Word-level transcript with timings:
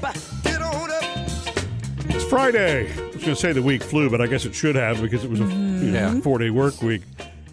Get 0.00 0.62
on 0.62 0.90
up. 0.90 1.02
It's 2.08 2.24
Friday. 2.24 2.90
I 2.90 3.06
was 3.06 3.14
going 3.16 3.20
to 3.20 3.36
say 3.36 3.52
the 3.52 3.62
week 3.62 3.82
flew, 3.82 4.08
but 4.10 4.20
I 4.20 4.26
guess 4.26 4.44
it 4.44 4.54
should 4.54 4.76
have 4.76 5.00
because 5.00 5.24
it 5.24 5.30
was 5.30 5.40
a 5.40 5.44
you 5.44 5.50
know, 5.50 6.14
Yeah. 6.14 6.20
four 6.20 6.38
day 6.38 6.50
work 6.50 6.80
week. 6.82 7.02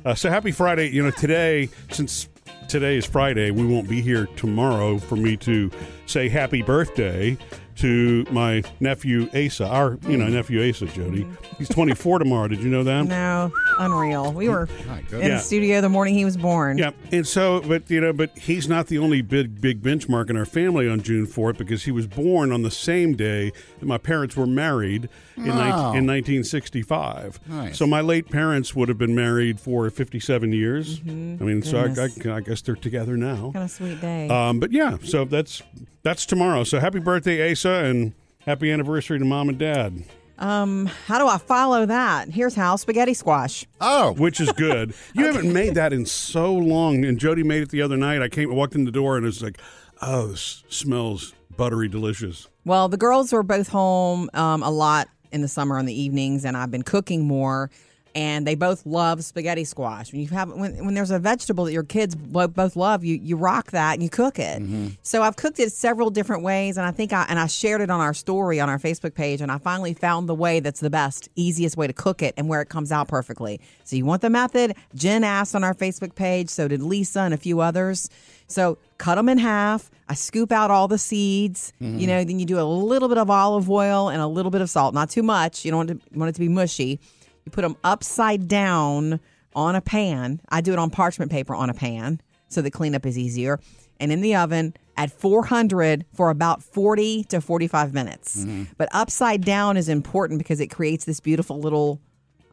Uh, 0.05 0.15
so 0.15 0.29
happy 0.29 0.52
Friday. 0.52 0.89
You 0.89 1.04
know, 1.04 1.12
today, 1.12 1.70
since 1.91 2.29
today 2.70 2.97
is 2.97 3.06
Friday, 3.06 3.52
we 3.52 3.65
won't 3.65 3.89
be 3.89 4.02
here 4.02 4.28
tomorrow 4.38 4.97
for 4.97 5.15
me 5.17 5.35
to 5.38 5.70
say 6.06 6.29
happy 6.29 6.62
birthday 6.62 7.38
to 7.78 8.25
my 8.31 8.63
nephew 8.79 9.29
Asa, 9.33 9.65
our, 9.65 9.97
you 10.07 10.17
know, 10.17 10.28
nephew 10.28 10.67
Asa, 10.67 10.85
Jody. 10.87 11.28
He's 11.57 11.69
24 11.69 12.19
tomorrow. 12.19 12.47
Did 12.47 12.60
you 12.60 12.69
know 12.69 12.83
that? 12.83 13.05
No, 13.07 13.51
unreal. 13.79 14.33
We 14.33 14.49
were 14.49 14.67
in. 15.11 15.19
Yeah. 15.19 15.28
the 15.29 15.39
studio 15.39 15.81
the 15.81 15.89
morning 15.89 16.16
he 16.16 16.25
was 16.25 16.38
born. 16.38 16.77
Yeah, 16.77 16.91
and 17.11 17.27
so, 17.27 17.61
but 17.61 17.89
you 17.89 18.02
know, 18.02 18.13
but 18.13 18.38
he's 18.38 18.67
not 18.67 18.88
the 18.88 18.97
only 18.97 19.21
big 19.21 19.61
big 19.61 19.81
benchmark 19.81 20.29
in 20.29 20.38
our 20.38 20.45
family 20.45 20.89
on 20.89 21.02
June 21.02 21.25
fourth 21.25 21.57
because 21.57 21.83
he 21.83 21.91
was 21.91 22.07
born 22.07 22.52
on 22.52 22.63
the 22.63 22.71
same 22.71 23.16
day 23.16 23.52
that 23.80 23.85
my 23.85 23.97
parents 23.97 24.35
were 24.35 24.47
married 24.47 25.09
in, 25.37 25.49
Oh. 25.51 25.55
nine- 25.55 25.97
in 25.97 26.05
1965. 26.05 27.39
Nice. 27.47 27.77
So 27.77 27.87
my 27.87 28.01
late 28.01 28.29
parents 28.29 28.75
would 28.75 28.89
have 28.89 28.97
been 28.97 29.15
married 29.15 29.59
for 29.59 29.89
57 29.89 30.51
years. 30.53 30.99
I 31.05 31.11
mean, 31.11 31.61
so 31.61 31.79
I, 31.79 32.29
I, 32.29 32.35
I 32.37 32.39
guess 32.41 32.61
they're 32.61 32.75
together 32.75 33.17
now. 33.17 33.51
Kind 33.53 33.65
of 33.65 33.71
sweet 33.71 34.01
day. 34.01 34.27
Um, 34.29 34.59
but 34.59 34.71
yeah, 34.71 34.97
so 35.03 35.25
that's 35.25 35.61
that's 36.03 36.25
tomorrow. 36.25 36.63
So 36.63 36.79
happy 36.79 36.99
birthday, 36.99 37.51
Asa, 37.51 37.69
and 37.85 38.13
happy 38.45 38.71
anniversary 38.71 39.19
to 39.19 39.25
mom 39.25 39.49
and 39.49 39.57
dad, 39.57 40.03
um, 40.39 40.85
how 41.07 41.17
do 41.19 41.27
I 41.27 41.38
follow 41.38 41.85
that? 41.85 42.29
Here's 42.29 42.55
how 42.55 42.75
spaghetti 42.75 43.13
squash. 43.13 43.65
Oh, 43.81 44.13
which 44.13 44.39
is 44.39 44.51
good. 44.53 44.93
You 45.13 45.25
haven't 45.25 45.51
made 45.51 45.75
that 45.75 45.93
in 45.93 46.05
so 46.05 46.53
long, 46.53 47.03
and 47.05 47.19
Jody 47.19 47.43
made 47.43 47.63
it 47.63 47.69
the 47.69 47.81
other 47.81 47.97
night. 47.97 48.21
I 48.21 48.29
came, 48.29 48.51
I 48.51 48.53
walked 48.53 48.75
in 48.75 48.85
the 48.85 48.91
door, 48.91 49.17
and 49.17 49.25
it 49.25 49.27
was 49.27 49.41
like, 49.41 49.59
oh, 50.01 50.27
this 50.27 50.63
smells 50.69 51.33
buttery 51.55 51.88
delicious. 51.88 52.47
Well, 52.66 52.88
the 52.88 52.97
girls 52.97 53.33
were 53.33 53.41
both 53.44 53.69
home 53.69 54.29
um, 54.35 54.61
a 54.61 54.69
lot 54.69 55.07
in 55.31 55.42
the 55.42 55.47
summer 55.47 55.78
in 55.80 55.86
the 55.86 56.00
evenings, 56.00 56.45
and 56.45 56.56
I've 56.58 56.72
been 56.72 56.83
cooking 56.83 57.25
more. 57.25 57.70
And 58.16 58.47
they 58.47 58.56
both 58.56 58.83
love 58.88 59.23
spaghetti 59.23 59.64
squash. 59.64 60.11
When 60.11 60.22
you 60.22 60.28
have 60.30 60.50
when, 60.50 60.84
when 60.84 60.95
there's 60.95 61.11
a 61.11 61.19
vegetable 61.19 61.66
that 61.66 61.73
your 61.73 61.84
kids 61.84 62.16
both 62.16 62.75
love, 62.75 63.03
you 63.03 63.16
you 63.16 63.36
rock 63.36 63.69
that 63.72 63.94
and 63.94 64.02
you 64.02 64.09
cook 64.09 64.39
it. 64.39 64.59
Mm-hmm. 64.59 64.88
So 65.03 65.22
I've 65.22 65.36
cooked 65.36 65.59
it 65.59 65.72
several 65.72 66.09
different 66.09 66.42
ways, 66.42 66.78
and 66.78 66.88
I 66.88 66.92
think 66.92 67.14
I 67.14 67.28
and 67.30 67.38
I 67.38 67.45
shared 67.45 67.80
it 67.80 67.92
on 67.92 68.00
our 68.00 68.16
story 68.16 68.59
on 68.59 68.69
our 68.69 68.80
Facebook 68.80 69.14
page, 69.14 69.39
and 69.39 69.52
I 69.52 69.59
finally 69.59 69.94
found 69.94 70.28
the 70.28 70.34
way 70.34 70.59
that's 70.59 70.80
the 70.80 70.89
best, 70.89 71.30
easiest 71.36 71.78
way 71.78 71.86
to 71.86 71.94
cook 71.94 72.23
it, 72.23 72.34
and 72.38 72.50
where 72.50 72.62
it 72.62 72.69
comes 72.69 72.91
out 72.91 73.08
perfectly. 73.08 73.59
So 73.84 73.95
you 73.95 74.06
want 74.06 74.23
the 74.23 74.31
method? 74.31 74.75
Jen 74.95 75.23
asked 75.23 75.53
on 75.53 75.64
our 75.64 75.75
Facebook 75.75 76.16
page, 76.16 76.50
so 76.50 76.67
did 76.67 76.81
Lisa 76.81 77.19
and 77.19 77.36
a 77.36 77.38
few 77.38 77.59
others. 77.59 78.09
So 78.48 78.78
cut 78.98 79.16
them 79.16 79.30
in 79.30 79.38
half. 79.38 79.92
I 80.09 80.14
scoop 80.14 80.52
out 80.52 80.72
all 80.72 80.88
the 80.88 80.98
seeds. 80.98 81.73
You 81.80 81.88
mm-hmm. 81.88 82.06
know, 82.08 82.23
then 82.23 82.40
you 82.40 82.45
do 82.45 82.59
a 82.59 82.64
little 82.64 83.09
bit 83.09 83.17
of 83.17 83.30
olive 83.30 83.70
oil 83.70 84.09
and 84.09 84.22
a 84.22 84.28
little 84.28 84.52
bit 84.52 84.62
of 84.62 84.70
salt, 84.70 84.94
not 84.94 85.09
too 85.09 85.23
much. 85.23 85.66
You 85.66 85.72
don't 85.72 85.88
want, 85.88 85.90
to, 85.90 86.17
want 86.17 86.30
it 86.30 86.34
to 86.34 86.40
be 86.40 86.48
mushy. 86.48 87.00
You 87.45 87.52
put 87.52 87.62
them 87.62 87.78
upside 87.84 88.48
down 88.48 89.20
on 89.53 89.75
a 89.75 89.81
pan. 89.81 90.42
I 90.50 90.62
do 90.62 90.73
it 90.73 90.80
on 90.80 90.90
parchment 90.90 91.31
paper 91.31 91.53
on 91.53 91.70
a 91.70 91.73
pan 91.73 92.22
so 92.48 92.62
the 92.62 92.72
cleanup 92.72 93.06
is 93.06 93.18
easier. 93.18 93.59
And 94.00 94.12
in 94.12 94.22
the 94.22 94.36
oven 94.36 94.75
at 94.95 95.12
400 95.12 96.06
for 96.14 96.30
about 96.30 96.64
40 96.64 97.25
to 97.25 97.42
45 97.42 97.94
minutes. 97.94 98.38
Mm-hmm. 98.38 98.64
But 98.78 98.90
upside 98.92 99.44
down 99.44 99.75
is 99.75 99.90
important 99.90 100.38
because 100.38 100.59
it 100.59 100.68
creates 100.68 101.06
this 101.06 101.20
beautiful 101.20 101.59
little 101.59 102.00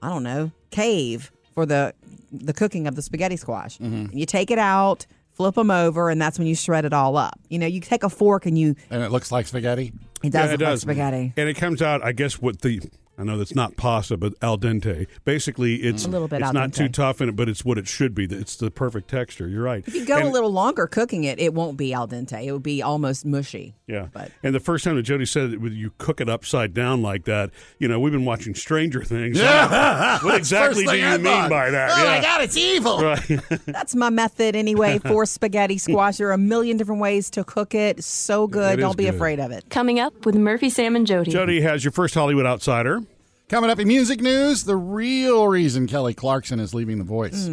I 0.04 0.10
don't 0.10 0.22
know, 0.22 0.52
cave 0.70 1.32
for 1.54 1.64
the 1.64 1.94
the 2.30 2.52
cooking 2.52 2.86
of 2.86 2.94
the 2.94 3.02
spaghetti 3.02 3.36
squash. 3.36 3.78
And 4.10 4.20
you 4.20 4.26
take 4.26 4.50
it 4.50 4.58
out, 4.58 5.06
flip 5.34 5.54
them 5.56 5.70
over, 5.70 6.08
and 6.10 6.20
that's 6.20 6.38
when 6.38 6.46
you 6.48 6.54
shred 6.54 6.84
it 6.84 6.92
all 6.92 7.16
up. 7.16 7.38
You 7.48 7.58
know, 7.58 7.66
you 7.66 7.80
take 7.80 8.02
a 8.02 8.08
fork 8.10 8.46
and 8.46 8.58
you 8.58 8.74
and 8.90 9.02
it 9.02 9.10
looks 9.10 9.30
like 9.30 9.46
spaghetti. 9.46 9.92
it 10.22 10.30
does 10.32 10.46
Yeah, 10.46 10.52
look 10.52 10.60
like 10.60 10.78
spaghetti. 10.78 11.32
and 11.36 11.48
it 11.48 11.54
comes 11.54 11.82
out. 11.82 12.02
I 12.02 12.12
guess 12.12 12.40
what 12.40 12.60
the 12.62 12.80
I 13.16 13.24
know 13.24 13.38
that's 13.38 13.54
not 13.54 13.76
pasta, 13.76 14.16
but 14.16 14.34
al 14.42 14.58
dente. 14.58 15.06
Basically, 15.24 15.76
it's 15.76 16.04
A 16.04 16.08
little 16.08 16.26
bit 16.28 16.40
It's 16.40 16.46
al 16.48 16.52
not 16.52 16.70
dente. 16.70 16.74
too 16.76 16.88
tough 16.88 17.20
in 17.20 17.28
it, 17.28 17.36
but 17.36 17.48
it's 17.48 17.64
what 17.64 17.78
it 17.78 17.86
should 17.86 18.14
be. 18.14 18.24
It's 18.24 18.56
the 18.56 18.70
perfect 18.70 19.08
texture. 19.08 19.46
You're 19.48 19.62
right. 19.62 19.84
If 19.86 19.94
you 19.94 20.04
go 20.04 20.16
And- 20.18 20.28
a 20.28 20.30
little 20.30 20.50
longer 20.50 20.86
cooking 20.86 21.24
it, 21.24 21.38
it 21.38 21.54
won't 21.54 21.76
be 21.76 21.92
al 21.92 22.08
dente. 22.08 22.44
It 22.44 22.52
would 22.52 22.62
be 22.62 22.82
almost 22.82 23.24
mushy. 23.24 23.74
Yeah. 23.86 24.08
But 24.12 24.30
and 24.42 24.54
the 24.54 24.60
first 24.60 24.84
time 24.84 24.96
that 24.96 25.02
Jody 25.02 25.26
said 25.26 25.50
that 25.52 25.72
you 25.72 25.92
cook 25.98 26.20
it 26.20 26.28
upside 26.28 26.74
down 26.74 27.02
like 27.02 27.24
that, 27.26 27.50
you 27.78 27.86
know, 27.86 28.00
we've 28.00 28.12
been 28.12 28.24
watching 28.24 28.54
Stranger 28.54 29.04
Things. 29.04 29.38
what 29.40 30.34
exactly 30.36 30.84
do 30.86 30.96
you 30.96 31.04
I 31.06 31.16
mean 31.16 31.24
thought. 31.26 31.50
by 31.50 31.70
that? 31.70 31.90
Oh 31.92 32.02
yeah. 32.04 32.16
my 32.16 32.20
God, 32.20 32.42
it's 32.42 32.56
evil. 32.56 33.00
Right. 33.00 33.40
that's 33.66 33.94
my 33.94 34.10
method 34.10 34.56
anyway 34.56 34.98
for 35.04 35.26
spaghetti 35.26 35.78
squash. 35.78 36.16
There 36.16 36.28
are 36.28 36.32
a 36.32 36.38
million 36.38 36.76
different 36.76 37.00
ways 37.00 37.30
to 37.30 37.44
cook 37.44 37.74
it. 37.74 38.02
So 38.02 38.46
good. 38.46 38.74
It 38.74 38.78
is 38.80 38.84
Don't 38.84 38.96
be 38.96 39.04
good. 39.04 39.14
afraid 39.14 39.40
of 39.40 39.50
it. 39.52 39.68
Coming 39.70 40.00
up 40.00 40.24
with 40.26 40.34
Murphy, 40.34 40.70
Sam, 40.70 40.96
and 40.96 41.06
Jody. 41.06 41.30
Jody 41.30 41.60
has 41.60 41.84
your 41.84 41.92
first 41.92 42.14
Hollywood 42.14 42.46
outsider. 42.46 43.02
Coming 43.48 43.68
up 43.68 43.78
in 43.78 43.86
music 43.86 44.22
news, 44.22 44.64
the 44.64 44.76
real 44.76 45.48
reason 45.48 45.86
Kelly 45.86 46.14
Clarkson 46.14 46.58
is 46.58 46.72
leaving 46.72 46.96
The 46.98 47.04
Voice. 47.04 47.50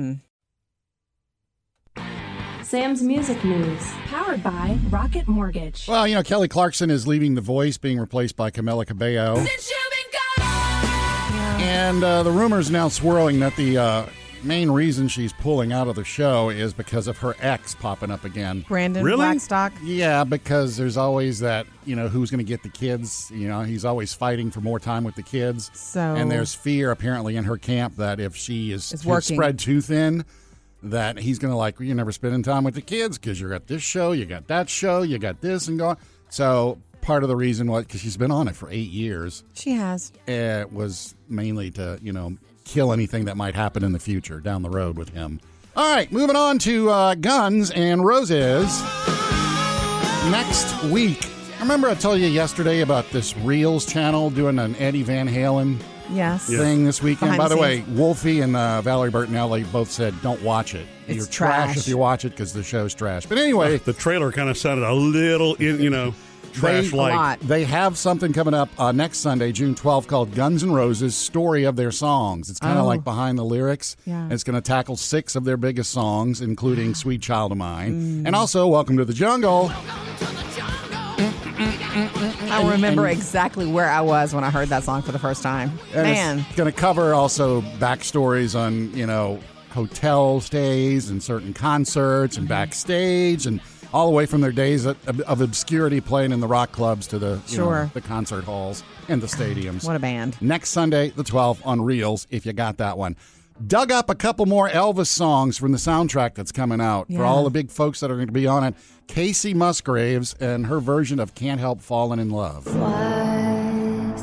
Sam's 2.63 3.03
music 3.03 3.43
news. 3.43 3.81
Powered 4.05 4.41
by 4.41 4.77
Rocket 4.89 5.27
Mortgage. 5.27 5.89
Well, 5.89 6.07
you 6.07 6.15
know, 6.15 6.23
Kelly 6.23 6.47
Clarkson 6.47 6.89
is 6.89 7.07
leaving 7.07 7.35
The 7.35 7.41
Voice, 7.41 7.77
being 7.77 7.99
replaced 7.99 8.37
by 8.37 8.51
Camila 8.51 8.87
Cabello. 8.87 9.45
And 11.59 12.03
uh, 12.03 12.23
the 12.23 12.31
rumors 12.31 12.71
now 12.71 12.87
swirling 12.87 13.41
that 13.41 13.57
the 13.57 13.77
uh, 13.77 14.05
main 14.43 14.71
reason 14.71 15.07
she's 15.07 15.33
pulling 15.33 15.71
out 15.71 15.87
of 15.87 15.95
the 15.95 16.03
show 16.03 16.49
is 16.49 16.73
because 16.73 17.07
of 17.07 17.17
her 17.19 17.35
ex 17.39 17.75
popping 17.75 18.11
up 18.11 18.23
again. 18.25 18.65
Brandon 18.67 19.03
Really? 19.03 19.17
Blackstock. 19.17 19.73
Yeah, 19.83 20.23
because 20.23 20.77
there's 20.77 20.97
always 20.97 21.39
that, 21.39 21.67
you 21.85 21.95
know, 21.95 22.07
who's 22.07 22.29
going 22.31 22.39
to 22.39 22.43
get 22.43 22.63
the 22.63 22.69
kids. 22.69 23.31
You 23.33 23.47
know, 23.47 23.61
he's 23.61 23.85
always 23.85 24.13
fighting 24.13 24.51
for 24.51 24.61
more 24.61 24.79
time 24.79 25.03
with 25.03 25.15
the 25.15 25.23
kids. 25.23 25.69
So- 25.73 25.99
and 26.15 26.31
there's 26.31 26.53
fear 26.53 26.91
apparently 26.91 27.35
in 27.37 27.43
her 27.45 27.57
camp 27.57 27.97
that 27.97 28.19
if 28.19 28.35
she 28.35 28.71
is 28.71 28.91
It's 28.91 29.03
too- 29.03 29.21
spread 29.21 29.59
too 29.59 29.81
thin, 29.81 30.25
that 30.83 31.19
he's 31.19 31.37
going 31.37 31.51
to 31.51 31.57
like 31.57 31.79
you're 31.79 31.95
never 31.95 32.11
spending 32.11 32.41
time 32.41 32.63
with 32.63 32.73
the 32.73 32.81
kids 32.81 33.17
because 33.17 33.39
you 33.39 33.47
got 33.49 33.67
this 33.67 33.83
show, 33.83 34.11
you 34.13 34.25
got 34.25 34.47
that 34.47 34.67
show, 34.69 35.03
you 35.03 35.19
got 35.19 35.39
this 35.41 35.67
and 35.67 35.77
going. 35.77 35.97
So 36.29 36.79
part 37.01 37.21
of 37.23 37.29
the 37.29 37.35
reason 37.35 37.69
was 37.69 37.85
because 37.85 38.01
she's 38.01 38.17
been 38.17 38.31
on 38.31 38.47
it 38.47 38.55
for 38.55 38.69
eight 38.71 38.89
years. 38.89 39.43
She 39.53 39.71
has. 39.73 40.11
It 40.27 40.71
was 40.73 41.13
mainly 41.29 41.69
to 41.71 41.99
you 42.01 42.13
know 42.13 42.35
kill 42.71 42.93
anything 42.93 43.25
that 43.25 43.35
might 43.35 43.53
happen 43.55 43.83
in 43.83 43.91
the 43.91 43.99
future 43.99 44.39
down 44.39 44.61
the 44.61 44.69
road 44.69 44.97
with 44.97 45.09
him. 45.09 45.39
All 45.75 45.93
right, 45.95 46.09
moving 46.11 46.35
on 46.35 46.57
to 46.59 46.89
uh, 46.89 47.15
Guns 47.15 47.69
and 47.71 48.05
Roses. 48.05 48.81
Next 50.29 50.81
week, 50.85 51.27
remember 51.59 51.89
I 51.89 51.95
told 51.95 52.19
you 52.19 52.27
yesterday 52.27 52.81
about 52.81 53.09
this 53.09 53.33
Reelz 53.33 53.89
channel 53.91 54.29
doing 54.29 54.59
an 54.59 54.75
Eddie 54.77 55.03
Van 55.03 55.27
Halen 55.27 55.77
Yes. 56.11 56.45
thing 56.47 56.85
this 56.85 57.01
weekend. 57.01 57.31
Behind 57.31 57.37
By 57.39 57.47
the 57.47 57.55
the, 57.55 57.61
way, 57.61 57.77
scenes. 57.83 57.97
Wolfie 57.99 58.41
and 58.41 58.55
uh, 58.55 58.81
Valerie 58.81 59.11
Bertinelli 59.11 59.69
both 59.71 59.89
said 59.89 60.13
don't 60.21 60.41
watch 60.41 60.75
it. 60.75 60.85
It's 61.07 61.17
You're 61.17 61.25
trash. 61.25 61.65
trash. 61.73 61.77
if 61.77 61.87
you 61.87 61.97
watch 61.97 62.23
it 62.25 62.29
because 62.31 62.53
the 62.53 62.63
show's 62.63 62.93
trash. 62.93 63.25
But 63.25 63.37
anyway, 63.37 63.77
The 63.77 63.93
trailer 63.93 64.31
kind 64.31 64.49
of 64.49 64.57
sounded 64.57 64.85
a 64.87 64.93
little, 64.93 65.55
in, 65.55 65.81
you 65.81 65.89
know, 65.89 66.13
trash 66.53 66.91
like. 66.93 67.39
They 67.41 67.63
have 67.65 67.97
something 67.97 68.33
coming 68.33 68.53
up 68.53 68.69
uh, 68.79 68.91
next 68.91 69.19
Sunday, 69.19 69.51
June 69.51 69.75
12th, 69.75 70.07
called 70.07 70.33
Guns 70.35 70.63
N' 70.63 70.71
Roses 70.71 71.15
Story 71.15 71.63
of 71.63 71.75
Their 71.75 71.91
Songs. 71.91 72.49
It's 72.49 72.59
kind 72.59 72.77
of 72.77 72.85
Oh. 72.85 72.87
like 72.87 73.03
behind 73.03 73.37
the 73.37 73.43
lyrics. 73.45 73.95
Yeah. 74.05 74.27
It's 74.31 74.43
going 74.43 74.55
to 74.55 74.61
tackle 74.61 74.97
six 74.97 75.35
of 75.35 75.43
their 75.45 75.57
biggest 75.57 75.91
songs, 75.91 76.41
including 76.41 76.93
Sweet 76.95 77.21
Child 77.21 77.51
of 77.51 77.57
Mm. 77.57 77.59
Mine. 77.59 78.23
And 78.25 78.35
also, 78.35 78.67
Welcome 78.67 78.97
to 78.97 79.05
the 79.05 79.13
Jungle. 79.13 79.71
I 82.53 82.69
remember 82.71 83.07
exactly 83.07 83.65
where 83.67 83.89
I 83.89 84.01
was 84.01 84.33
when 84.33 84.43
I 84.43 84.49
heard 84.49 84.69
that 84.69 84.83
song 84.83 85.01
for 85.01 85.11
the 85.11 85.19
first 85.19 85.43
time. 85.43 85.71
And 85.93 86.03
Man. 86.03 86.39
it's 86.39 86.55
going 86.57 86.71
to 86.71 86.77
cover 86.77 87.13
also 87.13 87.61
backstories 87.79 88.59
on, 88.59 88.93
you 88.95 89.05
know, 89.05 89.39
hotel 89.71 90.41
stays 90.41 91.09
and 91.09 91.21
certain 91.23 91.53
concerts 91.53 92.37
and 92.37 92.47
backstage 92.47 93.45
and 93.45 93.61
all 93.93 94.07
the 94.07 94.13
way 94.13 94.25
from 94.25 94.41
their 94.41 94.51
days 94.51 94.85
of, 94.85 95.19
of 95.21 95.41
obscurity 95.41 96.01
playing 96.01 96.31
in 96.31 96.39
the 96.39 96.47
rock 96.47 96.71
clubs 96.71 97.07
to 97.07 97.19
the, 97.19 97.39
you 97.47 97.57
know, 97.57 97.85
the 97.93 98.01
concert 98.01 98.43
halls 98.43 98.83
and 99.07 99.21
the 99.21 99.27
stadiums. 99.27 99.85
What 99.85 99.95
a 99.95 99.99
band. 99.99 100.41
next 100.41 100.69
Sunday, 100.69 101.09
the 101.09 101.23
12th, 101.23 101.65
on 101.65 101.79
Reelz, 101.79 102.27
if 102.29 102.45
you 102.45 102.53
got 102.53 102.77
that 102.77 102.97
one. 102.97 103.15
Dug 103.67 103.91
up 103.91 104.09
a 104.09 104.15
couple 104.15 104.45
more 104.47 104.69
Elvis 104.69 105.07
songs 105.07 105.57
from 105.57 105.71
the 105.71 105.77
soundtrack 105.77 106.33
that's 106.33 106.51
coming 106.51 106.81
out 106.81 107.07
for 107.13 107.23
all 107.23 107.43
the 107.43 107.51
big 107.51 107.69
folks 107.69 107.99
that 107.99 108.09
are 108.09 108.15
going 108.15 108.27
to 108.27 108.33
be 108.33 108.47
on 108.47 108.63
it. 108.63 108.73
Kacey 109.07 109.53
Musgraves 109.53 110.33
and 110.39 110.65
her 110.65 110.79
version 110.79 111.19
of 111.19 111.35
Can't 111.35 111.59
Help 111.59 111.79
Falling 111.81 112.19
in 112.19 112.31
Love. 112.31 112.65
Wise 112.75 114.21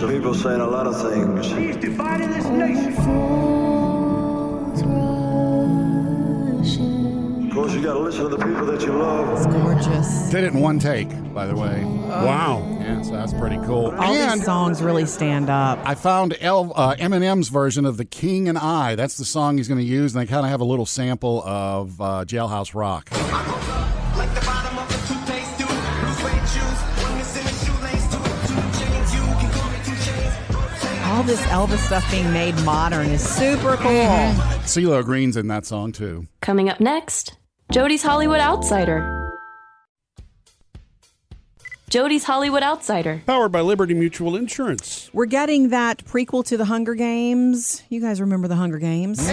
So 0.00 0.08
people 0.08 0.34
saying 0.34 0.60
a 0.60 0.66
lot 0.66 0.86
of 0.86 1.00
things. 1.00 1.46
He's 1.50 1.76
dividing 1.76 2.30
this 2.30 2.46
nation 2.46 2.94
you 7.68 7.82
got 7.82 7.94
to 7.94 7.98
listen 8.00 8.22
to 8.22 8.28
the 8.28 8.36
people 8.36 8.66
that 8.66 8.80
you 8.82 8.92
love. 8.92 9.36
It's 9.36 9.46
gorgeous. 9.46 10.30
Did 10.30 10.44
it 10.44 10.52
in 10.52 10.60
one 10.60 10.78
take, 10.78 11.08
by 11.34 11.46
the 11.46 11.54
way. 11.54 11.82
Oh. 11.84 12.26
wow. 12.26 12.66
Yeah, 12.80 13.02
so 13.02 13.12
that's 13.12 13.32
pretty 13.34 13.56
cool. 13.58 13.94
All 13.94 14.02
and 14.02 14.40
these 14.40 14.44
songs 14.44 14.82
really 14.82 15.06
stand 15.06 15.50
up. 15.50 15.78
I 15.84 15.94
found 15.94 16.36
El, 16.40 16.72
uh, 16.74 16.96
Eminem's 16.96 17.48
version 17.48 17.84
of 17.84 17.96
The 17.96 18.04
King 18.04 18.48
and 18.48 18.58
I. 18.58 18.94
That's 18.94 19.16
the 19.16 19.24
song 19.24 19.58
he's 19.58 19.68
going 19.68 19.80
to 19.80 19.86
use, 19.86 20.14
and 20.14 20.22
they 20.22 20.26
kind 20.26 20.44
of 20.44 20.50
have 20.50 20.60
a 20.60 20.64
little 20.64 20.86
sample 20.86 21.42
of 21.44 22.00
uh, 22.00 22.24
Jailhouse 22.26 22.74
Rock. 22.74 23.10
All 31.20 31.26
this 31.26 31.42
Elvis 31.42 31.84
stuff 31.84 32.10
being 32.10 32.32
made 32.32 32.54
modern 32.64 33.08
is 33.08 33.22
super 33.22 33.76
cool. 33.76 33.90
Mm-hmm. 33.90 34.60
CeeLo 34.60 35.04
Green's 35.04 35.36
in 35.36 35.48
that 35.48 35.66
song, 35.66 35.92
too. 35.92 36.26
Coming 36.40 36.70
up 36.70 36.80
next, 36.80 37.34
Jody's 37.70 38.02
Hollywood 38.02 38.40
Outsider. 38.40 39.16
Jody's 41.88 42.24
Hollywood 42.24 42.64
Outsider. 42.64 43.22
Powered 43.26 43.52
by 43.52 43.60
Liberty 43.60 43.94
Mutual 43.94 44.34
Insurance. 44.34 45.08
We're 45.12 45.26
getting 45.26 45.68
that 45.68 46.04
prequel 46.04 46.44
to 46.46 46.56
the 46.56 46.64
Hunger 46.64 46.96
Games. 46.96 47.84
You 47.88 48.00
guys 48.00 48.20
remember 48.20 48.48
the 48.48 48.56
Hunger 48.56 48.78
Games? 48.78 49.24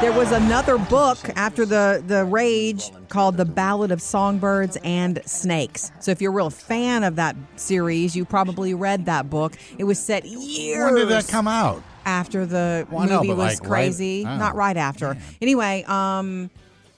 There 0.00 0.12
was 0.12 0.32
another 0.32 0.78
book 0.78 1.18
after 1.36 1.64
the 1.64 2.02
the 2.04 2.24
rage 2.24 2.90
called 3.08 3.36
The 3.36 3.44
Ballad 3.44 3.92
of 3.92 4.02
Songbirds 4.02 4.76
and 4.82 5.20
Snakes. 5.26 5.92
So 6.00 6.10
if 6.10 6.20
you're 6.20 6.32
a 6.32 6.34
real 6.34 6.50
fan 6.50 7.04
of 7.04 7.16
that 7.16 7.36
series, 7.54 8.16
you 8.16 8.24
probably 8.24 8.74
read 8.74 9.06
that 9.06 9.30
book. 9.30 9.56
It 9.76 9.84
was 9.84 9.98
set 10.00 10.24
years 10.24 10.84
When 10.84 10.94
did 10.96 11.08
that 11.08 11.28
come 11.28 11.46
out? 11.48 11.82
After 12.08 12.46
the 12.46 12.86
Well, 12.90 13.02
I 13.02 13.06
know, 13.06 13.16
movie 13.20 13.28
was 13.34 13.60
like, 13.60 13.60
right- 13.60 13.68
crazy. 13.68 14.24
oh, 14.26 14.36
Not 14.36 14.56
right 14.56 14.76
after. 14.76 15.16
Anyway, 15.42 15.84
um, 15.86 16.50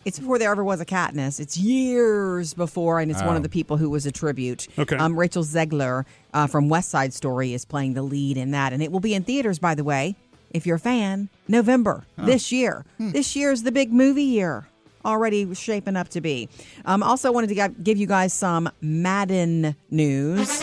it's 0.04 0.18
before 0.18 0.38
there 0.38 0.50
ever 0.50 0.64
was 0.64 0.80
a 0.80 0.86
Katniss. 0.86 1.40
It's 1.40 1.58
years 1.58 2.54
before, 2.54 3.00
and 3.00 3.10
it's 3.10 3.20
one 3.20 3.34
Oh. 3.34 3.36
of 3.36 3.42
the 3.42 3.48
people 3.50 3.76
who 3.76 3.90
was 3.90 4.06
a 4.06 4.12
tribute. 4.12 4.66
Okay. 4.78 4.96
Um, 4.96 5.18
Rachel 5.18 5.42
Zegler 5.44 6.04
uh, 6.32 6.46
from 6.46 6.68
West 6.70 6.88
Side 6.90 7.12
Story 7.12 7.52
is 7.52 7.64
playing 7.66 7.94
the 7.94 8.02
lead 8.02 8.36
in 8.38 8.52
that, 8.52 8.72
and 8.72 8.82
it 8.82 8.90
will 8.92 9.00
be 9.00 9.12
in 9.14 9.24
theaters. 9.24 9.58
By 9.58 9.74
the 9.74 9.84
way, 9.84 10.14
if 10.52 10.64
you're 10.66 10.76
a 10.76 10.80
fan, 10.80 11.28
November 11.48 12.04
this 12.16 12.50
year. 12.50 12.84
Hmm. 12.98 13.10
This 13.10 13.34
year 13.36 13.50
is 13.52 13.62
the 13.64 13.72
big 13.72 13.92
movie 13.92 14.22
year. 14.22 14.66
Already 15.04 15.54
shaping 15.54 15.96
up 15.96 16.08
to 16.10 16.20
be. 16.20 16.48
Um, 16.84 17.02
also, 17.02 17.32
wanted 17.32 17.48
to 17.54 17.68
give 17.82 17.96
you 17.98 18.06
guys 18.06 18.32
some 18.32 18.68
Madden 18.80 19.74
news. 19.90 20.62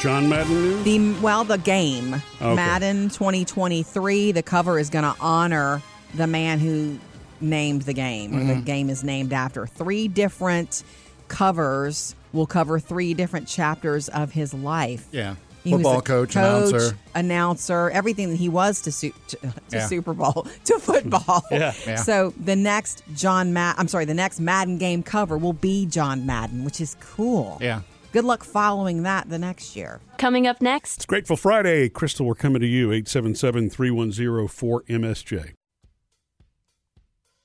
John 0.00 0.30
Madden 0.30 0.54
News? 0.54 0.82
The 0.84 1.12
well, 1.22 1.44
the 1.44 1.58
game 1.58 2.14
Okay. 2.40 2.54
Madden 2.54 3.10
2023. 3.10 4.32
The 4.32 4.42
cover 4.42 4.78
is 4.78 4.88
going 4.88 5.04
to 5.04 5.14
honor 5.20 5.82
the 6.14 6.26
man 6.26 6.58
who 6.58 6.98
named 7.40 7.82
the 7.82 7.92
game. 7.92 8.34
or 8.34 8.38
The 8.44 8.52
mm-hmm. 8.54 8.62
game 8.62 8.88
is 8.88 9.04
named 9.04 9.32
after 9.34 9.66
three 9.66 10.08
different 10.08 10.84
covers. 11.28 12.14
Will 12.32 12.46
cover 12.46 12.78
three 12.78 13.12
different 13.12 13.46
chapters 13.48 14.08
of 14.08 14.32
his 14.32 14.54
life. 14.54 15.06
Yeah. 15.12 15.34
He 15.64 15.74
was 15.74 15.82
Football 15.82 15.98
a 15.98 16.02
coach, 16.02 16.36
announcer. 16.36 16.96
announcer, 17.14 17.90
everything 17.90 18.30
that 18.30 18.36
he 18.36 18.48
was 18.48 18.80
to 18.82 18.92
su- 18.92 19.12
to, 19.28 19.36
to 19.36 19.52
Yeah. 19.70 19.86
Super 19.86 20.14
Bowl 20.14 20.46
to 20.64 20.78
football. 20.78 21.44
Yeah. 21.50 21.74
Yeah. 21.86 21.96
So 21.96 22.32
the 22.42 22.56
next 22.56 23.02
John 23.14 23.52
Mad 23.52 23.74
I'm 23.76 23.88
sorry, 23.88 24.06
the 24.06 24.14
next 24.14 24.40
Madden 24.40 24.78
game 24.78 25.02
cover 25.02 25.36
will 25.36 25.52
be 25.52 25.84
John 25.84 26.24
Madden, 26.24 26.64
which 26.64 26.80
is 26.80 26.96
cool. 27.00 27.58
Yeah. 27.60 27.82
Good 28.12 28.24
luck 28.24 28.42
following 28.42 29.04
that 29.04 29.28
the 29.28 29.38
next 29.38 29.76
year. 29.76 30.00
Coming 30.18 30.46
up 30.46 30.60
next, 30.60 30.96
It's 30.96 31.06
Grateful 31.06 31.36
Friday. 31.36 31.88
Crystal, 31.88 32.26
we're 32.26 32.34
coming 32.34 32.60
to 32.60 32.66
you. 32.66 32.90
877 32.92 33.70
310 33.70 34.48
4MSJ. 34.48 35.52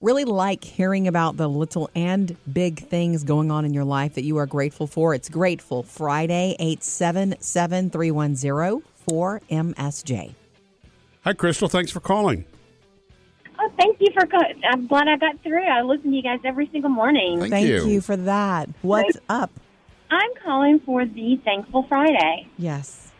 really 0.01 0.25
like 0.25 0.63
hearing 0.63 1.07
about 1.07 1.37
the 1.37 1.47
little 1.47 1.89
and 1.95 2.35
big 2.51 2.79
things 2.87 3.23
going 3.23 3.51
on 3.51 3.63
in 3.65 3.73
your 3.73 3.83
life 3.85 4.15
that 4.15 4.23
you 4.23 4.37
are 4.37 4.45
grateful 4.47 4.87
for. 4.87 5.13
It's 5.13 5.29
Grateful 5.29 5.83
Friday, 5.83 6.55
877 6.59 7.91
310 7.91 8.83
4MSJ. 9.07 10.33
Hi, 11.23 11.33
Crystal. 11.33 11.67
Thanks 11.67 11.91
for 11.91 11.99
calling. 11.99 12.43
Oh, 13.59 13.71
thank 13.79 13.97
you 13.99 14.07
for. 14.13 14.25
Co- 14.25 14.37
I'm 14.69 14.85
glad 14.87 15.07
I 15.07 15.15
got 15.17 15.39
through. 15.41 15.63
I 15.63 15.81
listen 15.83 16.09
to 16.09 16.15
you 16.17 16.23
guys 16.23 16.39
every 16.43 16.67
single 16.71 16.89
morning. 16.89 17.39
Thank 17.39 17.51
Thank 17.51 17.67
you. 17.67 17.85
you 17.87 18.01
for 18.01 18.17
that. 18.17 18.67
What's 18.81 19.17
up? 19.29 19.51
I'm 20.09 20.31
calling 20.43 20.79
for 20.79 21.05
the 21.05 21.39
Thankful 21.43 21.83
Friday. 21.83 22.47
Yes. 22.57 23.11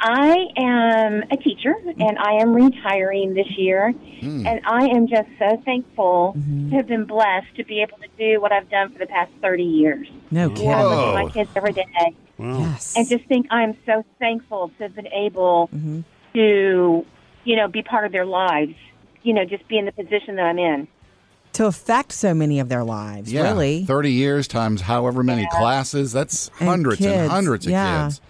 I 0.00 0.46
am 0.56 1.24
a 1.30 1.36
teacher 1.36 1.74
mm. 1.74 1.94
and 1.98 2.18
I 2.18 2.34
am 2.34 2.54
retiring 2.54 3.34
this 3.34 3.48
year. 3.56 3.92
Hmm. 4.20 4.46
And 4.46 4.60
I 4.64 4.86
am 4.86 5.08
just 5.08 5.28
so 5.38 5.60
thankful 5.64 6.34
mm-hmm. 6.36 6.70
to 6.70 6.76
have 6.76 6.86
been 6.86 7.04
blessed 7.04 7.54
to 7.56 7.64
be 7.64 7.82
able 7.82 7.98
to 7.98 8.08
do 8.16 8.40
what 8.40 8.52
I've 8.52 8.70
done 8.70 8.92
for 8.92 8.98
the 8.98 9.06
past 9.06 9.32
30 9.42 9.62
years. 9.64 10.08
No 10.30 10.46
I 10.46 10.48
kidding. 10.54 10.68
look 10.68 10.76
Whoa. 10.76 11.16
at 11.16 11.24
my 11.24 11.30
kids 11.30 11.50
every 11.56 11.72
day 11.72 11.86
Wow. 12.38 12.58
Yes. 12.58 12.94
and 12.96 13.08
just 13.08 13.24
think 13.24 13.46
I'm 13.50 13.76
so 13.84 14.04
thankful 14.20 14.70
to 14.78 14.84
have 14.84 14.94
been 14.94 15.08
able 15.08 15.68
mm-hmm. 15.74 16.00
to, 16.34 17.04
you 17.44 17.56
know, 17.56 17.66
be 17.66 17.82
part 17.82 18.06
of 18.06 18.12
their 18.12 18.26
lives, 18.26 18.74
you 19.22 19.34
know, 19.34 19.44
just 19.44 19.66
be 19.66 19.76
in 19.76 19.86
the 19.86 19.92
position 19.92 20.36
that 20.36 20.44
I'm 20.44 20.58
in. 20.58 20.86
To 21.58 21.66
affect 21.66 22.12
so 22.12 22.32
many 22.32 22.60
of 22.60 22.68
their 22.68 22.84
lives, 22.84 23.32
Yeah. 23.32 23.42
really. 23.42 23.84
30 23.84 24.12
years 24.12 24.46
times 24.46 24.80
however 24.82 25.22
many 25.24 25.46
classes. 25.50 26.12
That's 26.12 26.50
And 26.60 26.68
hundreds 26.68 27.04
and 27.04 27.28
hundreds 27.30 27.66
of 27.66 27.72
yeah. 27.72 28.04
kids. 28.06 28.20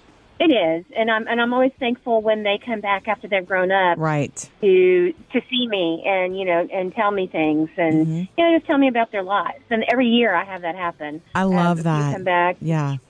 It 0.40 0.52
is, 0.52 0.84
and 0.96 1.10
I'm 1.10 1.26
and 1.26 1.40
I'm 1.40 1.52
always 1.52 1.72
thankful 1.80 2.22
when 2.22 2.44
they 2.44 2.58
come 2.64 2.80
back 2.80 3.08
after 3.08 3.26
they've 3.26 3.44
grown 3.46 3.70
up 3.72 3.98
Right. 3.98 4.48
to 4.60 5.12
to 5.32 5.40
see 5.50 5.66
me 5.66 6.02
and 6.06 6.38
you 6.38 6.44
know 6.44 6.66
and 6.72 6.94
tell 6.94 7.10
me 7.10 7.26
things 7.26 7.68
and 7.76 8.06
Mm-hmm. 8.06 8.22
you 8.36 8.44
know 8.44 8.56
just 8.56 8.66
tell 8.66 8.78
me 8.78 8.86
about 8.88 9.10
their 9.12 9.24
lives. 9.24 9.64
And 9.68 9.84
every 9.90 10.06
year 10.06 10.34
I 10.34 10.44
have 10.44 10.62
that 10.62 10.76
happen. 10.76 11.20
I 11.34 11.42
Um, 11.42 11.50
love 11.54 11.78
you 11.78 11.82
that. 11.84 12.12
Come 12.14 12.22
back, 12.24 12.56
Yeah. 12.62 12.90
and 12.92 13.00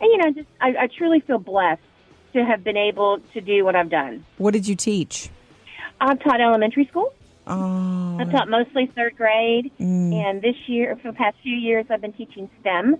you 0.00 0.16
know 0.16 0.30
just 0.32 0.48
I, 0.60 0.68
I 0.84 0.86
truly 0.88 1.20
feel 1.20 1.38
blessed 1.38 1.82
to 2.32 2.42
have 2.44 2.64
been 2.64 2.78
able 2.78 3.18
to 3.34 3.40
do 3.42 3.62
what 3.64 3.76
I've 3.76 3.90
done. 3.90 4.24
What 4.38 4.52
did 4.54 4.66
you 4.66 4.74
teach? 4.76 5.28
I've 6.00 6.18
taught 6.20 6.40
elementary 6.40 6.86
school. 6.86 7.12
Oh, 7.46 8.16
I've 8.18 8.30
taught 8.30 8.48
mostly 8.48 8.86
third 8.96 9.16
grade, 9.16 9.70
Mm. 9.80 10.12
and 10.12 10.42
this 10.42 10.56
year, 10.68 10.96
for 10.96 11.12
the 11.12 11.16
past 11.16 11.36
few 11.42 11.54
years, 11.54 11.86
I've 11.90 12.00
been 12.00 12.12
teaching 12.12 12.48
STEM, 12.60 12.94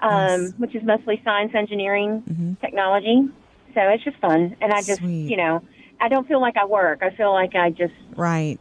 um, 0.00 0.42
Yes. 0.42 0.52
which 0.58 0.74
is 0.74 0.82
mostly 0.84 1.20
science, 1.24 1.52
engineering, 1.54 2.22
Mhm. 2.28 2.60
technology. 2.60 3.28
So 3.74 3.80
it's 3.88 4.04
just 4.04 4.16
fun, 4.18 4.56
and 4.60 4.72
I 4.72 4.82
just, 4.82 5.00
Sweet. 5.00 5.30
you 5.30 5.36
know, 5.36 5.62
I 6.00 6.08
don't 6.08 6.26
feel 6.28 6.40
like 6.40 6.56
I 6.56 6.64
work. 6.64 7.02
I 7.02 7.10
feel 7.10 7.32
like 7.32 7.54
I 7.54 7.70
just, 7.70 7.94
right. 8.16 8.58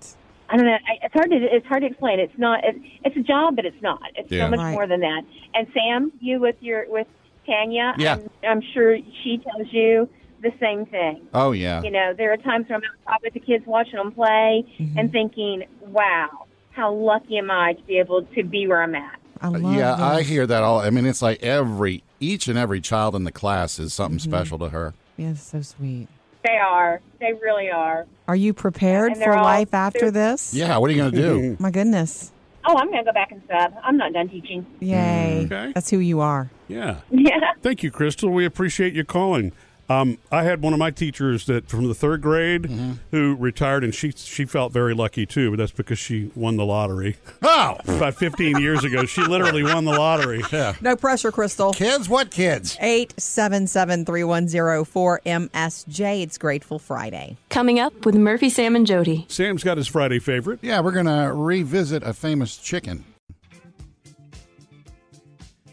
I 0.50 0.56
don't 0.56 0.66
know. 0.66 0.74
I, 0.88 1.00
it's 1.06 1.14
hard 1.14 1.30
to, 1.32 1.36
it's 1.38 1.66
hard 1.68 1.82
to 1.82 1.88
explain. 1.88 2.20
It's 2.20 2.38
not, 2.38 2.64
it, 2.64 2.76
it's 3.04 3.18
a 3.18 3.22
job, 3.22 3.56
but 3.58 3.66
it's 3.66 3.82
not. 3.82 4.02
It's 4.16 4.32
Yeah. 4.32 4.46
so 4.46 4.50
much 4.52 4.60
Right. 4.60 4.72
more 4.72 4.88
than 4.88 5.02
that. 5.02 5.24
And 5.54 5.68
Sam, 5.74 6.12
you 6.22 6.40
with 6.40 6.56
your, 6.62 6.86
with 6.90 7.08
Tanya, 7.46 7.94
Yeah. 7.98 8.14
I'm, 8.14 8.30
I'm 8.48 8.62
sure 8.74 8.98
she 9.24 9.40
tells 9.40 9.72
you 9.74 10.08
the 10.42 10.52
same 10.60 10.86
thing. 10.86 11.28
Oh, 11.34 11.52
yeah. 11.52 11.82
You 11.82 11.92
know, 11.92 12.14
there 12.18 12.32
are 12.34 12.38
times 12.38 12.68
when 12.70 12.82
I'm 12.84 12.90
outside 13.08 13.20
with 13.24 13.34
the 13.34 13.40
kids 13.40 13.66
watching 13.66 13.96
them 13.96 14.12
play 14.12 14.66
Mm-hmm. 14.80 14.98
and 15.00 15.12
thinking, 15.12 15.64
wow, 15.88 16.46
how 16.72 16.94
lucky 16.94 17.38
am 17.38 17.50
I 17.52 17.74
to 17.74 17.84
be 17.84 17.98
able 18.00 18.24
to 18.24 18.44
be 18.44 18.68
where 18.68 18.82
I'm 18.84 18.96
at? 18.96 19.20
I 19.42 19.48
love 19.50 19.74
yeah, 19.76 19.94
I 19.94 20.24
hear 20.24 20.48
that 20.48 20.64
all. 20.64 20.80
I 20.80 20.90
mean, 20.90 21.06
it's 21.06 21.22
like 21.22 21.44
every, 21.44 22.04
each 22.20 22.48
and 22.48 22.58
every 22.58 22.82
child 22.82 23.16
in 23.16 23.24
the 23.24 23.32
class 23.32 23.78
is 23.80 23.94
something 23.94 24.18
Mm-hmm. 24.20 24.30
special 24.32 24.58
to 24.60 24.70
her. 24.70 24.94
Yeah, 25.18 25.34
so 25.36 25.62
sweet. 25.62 26.08
They 26.44 26.58
are. 26.58 27.02
They 27.20 27.34
really 27.34 27.70
are. 27.70 28.06
Are 28.28 28.36
you 28.36 28.54
prepared 28.54 29.18
for 29.18 29.34
all- 29.36 29.44
life 29.44 29.74
after 29.74 30.12
this? 30.12 30.54
Yeah, 30.54 30.78
what 30.78 30.90
are 30.90 30.94
you 30.94 31.00
going 31.00 31.12
to 31.12 31.18
do? 31.22 31.58
My 31.60 31.72
goodness. 31.72 32.32
Oh, 32.70 32.76
I'm 32.78 32.88
going 32.92 33.04
to 33.04 33.10
go 33.10 33.14
back 33.14 33.32
and 33.32 33.42
sub. 33.50 33.74
I'm 33.84 33.98
not 33.98 34.14
done 34.14 34.28
teaching. 34.30 34.66
Yay. 34.80 35.44
Okay. 35.46 35.72
That's 35.74 35.90
who 35.90 36.00
you 36.00 36.20
are. 36.20 36.50
Yeah. 36.68 37.00
Yeah. 37.12 37.40
Thank 37.62 37.82
you, 37.84 37.92
Crystal. 37.92 38.30
We 38.30 38.46
appreciate 38.46 38.94
you 38.94 39.04
calling. 39.04 39.52
Um, 39.90 40.18
I 40.32 40.44
had 40.44 40.62
one 40.62 40.74
of 40.74 40.80
my 40.80 40.92
teachers 40.92 41.46
that 41.46 41.70
from 41.70 41.88
the 41.88 41.94
third 41.94 42.22
grade 42.22 42.64
Mm-hmm. 42.64 42.92
who 43.12 43.36
retired, 43.36 43.84
and 43.86 43.96
she 43.96 44.12
she 44.12 44.44
felt 44.46 44.74
very 44.74 44.94
lucky 44.94 45.26
too. 45.26 45.52
But 45.52 45.58
that's 45.58 45.72
because 45.72 45.98
she 45.98 46.30
won 46.36 46.58
the 46.58 46.66
lottery 46.66 47.16
Oh, 47.42 47.78
about 47.88 48.16
15 48.16 48.58
years 48.60 48.84
ago. 48.84 49.06
She 49.06 49.22
literally 49.22 49.64
won 49.64 49.86
the 49.86 49.92
lottery. 49.92 50.44
yeah. 50.52 50.74
No 50.82 50.96
pressure, 50.96 51.32
Crystal. 51.32 51.72
Kids, 51.74 52.10
what 52.10 52.32
kids? 52.32 52.78
877 52.82 54.06
310 54.06 54.84
4MSJ. 54.86 56.22
It's 56.24 56.38
Grateful 56.38 56.80
Friday. 56.80 57.38
coming 57.50 57.80
up 57.80 58.06
with 58.06 58.16
Murphy, 58.16 58.50
Sam, 58.50 58.76
and 58.76 58.86
Jody. 58.86 59.26
Sam's 59.30 59.64
got 59.64 59.78
his 59.78 59.88
Friday 59.88 60.20
favorite. 60.20 60.60
Yeah, 60.62 60.82
we're 60.82 60.92
going 60.92 61.06
to 61.06 61.32
revisit 61.34 62.04
a 62.04 62.14
famous 62.14 62.58
chicken. 62.58 63.06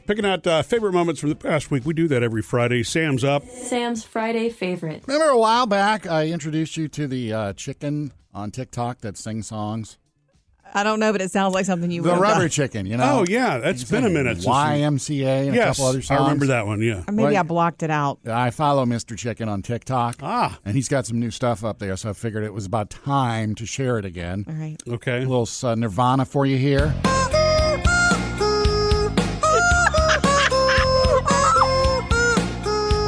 Picking 0.07 0.27
out 0.27 0.47
uh, 0.47 0.63
favorite 0.63 0.93
moments 0.93 1.21
from 1.21 1.31
the 1.31 1.35
past 1.37 1.71
week. 1.71 1.85
We 1.87 1.95
do 1.95 2.07
that 2.09 2.23
every 2.23 2.43
Friday. 2.43 2.83
Sam's 2.83 3.25
up. 3.25 3.45
Sam's 3.49 4.05
Friday 4.05 4.51
favorite. 4.51 5.03
Remember 5.07 5.31
a 5.31 5.39
while 5.39 5.67
back, 5.67 6.07
I 6.07 6.27
introduced 6.29 6.77
you 6.77 6.89
to 6.89 7.07
the 7.07 7.33
uh, 7.33 7.53
chicken 7.55 8.13
on 8.35 8.51
TikTok 8.51 9.01
that 9.01 9.17
sings 9.17 9.47
songs? 9.47 9.97
I 10.77 10.83
don't 10.83 10.99
know, 10.99 11.13
but 11.13 11.21
it 11.21 11.31
sounds 11.31 11.55
like 11.55 11.65
something 11.67 11.91
you 11.91 12.03
The 12.03 12.09
would 12.09 12.15
have 12.15 12.21
rubber 12.23 12.41
done. 12.41 12.49
chicken, 12.51 12.85
you 12.87 12.97
know? 12.97 13.21
Oh 13.21 13.25
yeah, 13.29 13.59
that's 13.59 13.85
been 13.85 14.05
a 14.05 14.11
minute. 14.11 14.39
YMCA 14.39 15.47
and 15.47 15.51
a 15.51 15.55
yes, 15.55 15.77
couple 15.77 15.89
other 15.89 16.03
songs. 16.03 16.21
I 16.21 16.23
remember 16.25 16.47
that 16.47 16.67
one. 16.67 16.83
Yeah. 16.83 17.05
Or 17.07 17.13
maybe 17.13 17.23
Well, 17.33 17.37
I 17.37 17.43
blocked 17.43 17.83
it 17.85 17.91
out. 17.91 18.19
I 18.27 18.51
follow 18.51 18.85
Mr. 18.85 19.17
Chicken 19.17 19.49
on 19.49 19.63
TikTok. 19.63 20.17
Ah. 20.21 20.59
And 20.65 20.75
he's 20.75 20.89
got 20.89 21.07
some 21.07 21.21
new 21.21 21.31
stuff 21.31 21.65
up 21.65 21.79
there, 21.79 21.97
so 21.97 22.11
I 22.11 22.13
figured 22.13 22.43
it 22.43 22.53
was 22.53 22.67
about 22.67 22.91
time 22.91 23.55
to 23.55 23.67
share 23.67 23.99
it 23.99 24.05
again. 24.05 24.45
All 24.49 24.55
right. 24.55 24.77
Okay. 24.89 25.19
A 25.23 25.29
little 25.29 25.49
uh, 25.63 25.77
Nirvana 25.77 26.25
for 26.25 26.45
you 26.45 26.57
here. 26.59 26.93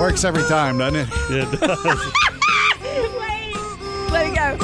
Works 0.06 0.24
every 0.24 0.44
time, 0.44 0.78
doesn't 0.78 1.00
it? 1.00 1.08
It 1.30 1.60
does. 1.60 1.84
Let 4.12 4.26
it 4.28 4.34
go. 4.36 4.56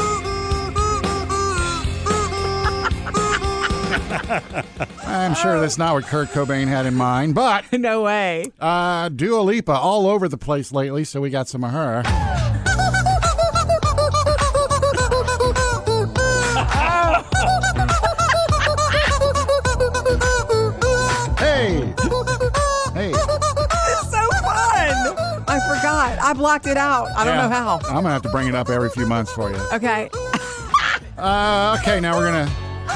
I'm 5.05 5.35
sure 5.35 5.61
that's 5.61 5.79
not 5.79 5.95
what 5.95 6.05
Kurt 6.05 6.29
Cobain 6.29 6.69
had 6.69 6.87
in 6.87 6.95
mind, 6.95 7.35
but 7.35 7.65
no 7.73 8.03
way. 8.03 8.53
uh, 8.61 9.09
Dua 9.09 9.41
Lipa 9.41 9.73
all 9.73 10.07
over 10.07 10.29
the 10.29 10.39
place 10.39 10.71
lately, 10.71 11.03
so 11.03 11.21
we 11.21 11.29
got 11.29 11.49
some 11.49 11.65
of 11.65 11.73
her. 11.73 12.03
I 26.23 26.33
blocked 26.35 26.67
it 26.67 26.77
out. 26.77 27.09
I 27.17 27.25
don't 27.25 27.35
Yeah. 27.37 27.49
know 27.49 27.55
how. 27.55 27.79
I'm 27.89 27.95
gonna 28.03 28.11
have 28.11 28.23
to 28.23 28.29
bring 28.31 28.47
it 28.49 28.55
up 28.55 28.69
every 28.71 28.91
few 28.91 29.07
months 29.07 29.33
for 29.33 29.51
you. 29.51 29.57
Okay. 29.73 30.09
Uh, 31.19 31.77
okay, 31.81 32.01
now 32.01 32.17
we're 32.17 32.25
gonna. 32.25 32.49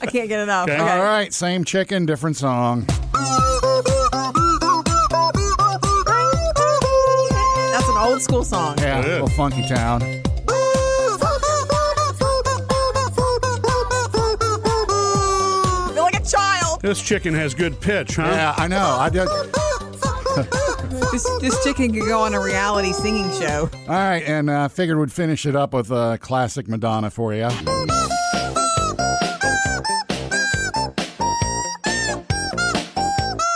I 0.00 0.06
can't 0.06 0.28
get 0.28 0.40
enough. 0.40 0.68
Okay. 0.68 0.80
Okay. 0.80 0.90
All 0.92 1.02
right, 1.02 1.30
same 1.32 1.64
chicken, 1.64 2.06
different 2.06 2.36
song. 2.36 2.86
That's 7.72 7.88
an 7.88 7.96
old 7.98 8.22
school 8.22 8.44
song. 8.44 8.78
Yeah, 8.78 9.00
It 9.00 9.04
is. 9.04 9.10
little 9.10 9.28
funky 9.28 9.66
town. 9.68 10.00
This 16.84 17.00
chicken 17.00 17.32
has 17.32 17.54
good 17.54 17.80
pitch, 17.80 18.16
huh? 18.16 18.24
Yeah, 18.24 18.54
I 18.58 18.68
know. 18.68 18.96
I 19.00 19.08
did. 19.08 19.26
This, 21.12 21.30
this 21.40 21.64
chicken 21.64 21.92
could 21.92 22.06
go 22.06 22.20
on 22.20 22.34
a 22.34 22.40
reality 22.40 22.92
singing 22.92 23.30
show. 23.40 23.70
All 23.72 23.94
right, 23.94 24.22
and 24.26 24.50
uh, 24.50 24.66
figured 24.66 24.98
we'd 24.98 25.12
finish 25.12 25.46
it 25.46 25.54
up 25.54 25.72
with 25.72 25.90
a 25.92 26.18
classic 26.20 26.66
Madonna 26.66 27.08
for 27.08 27.32
you. 27.32 27.44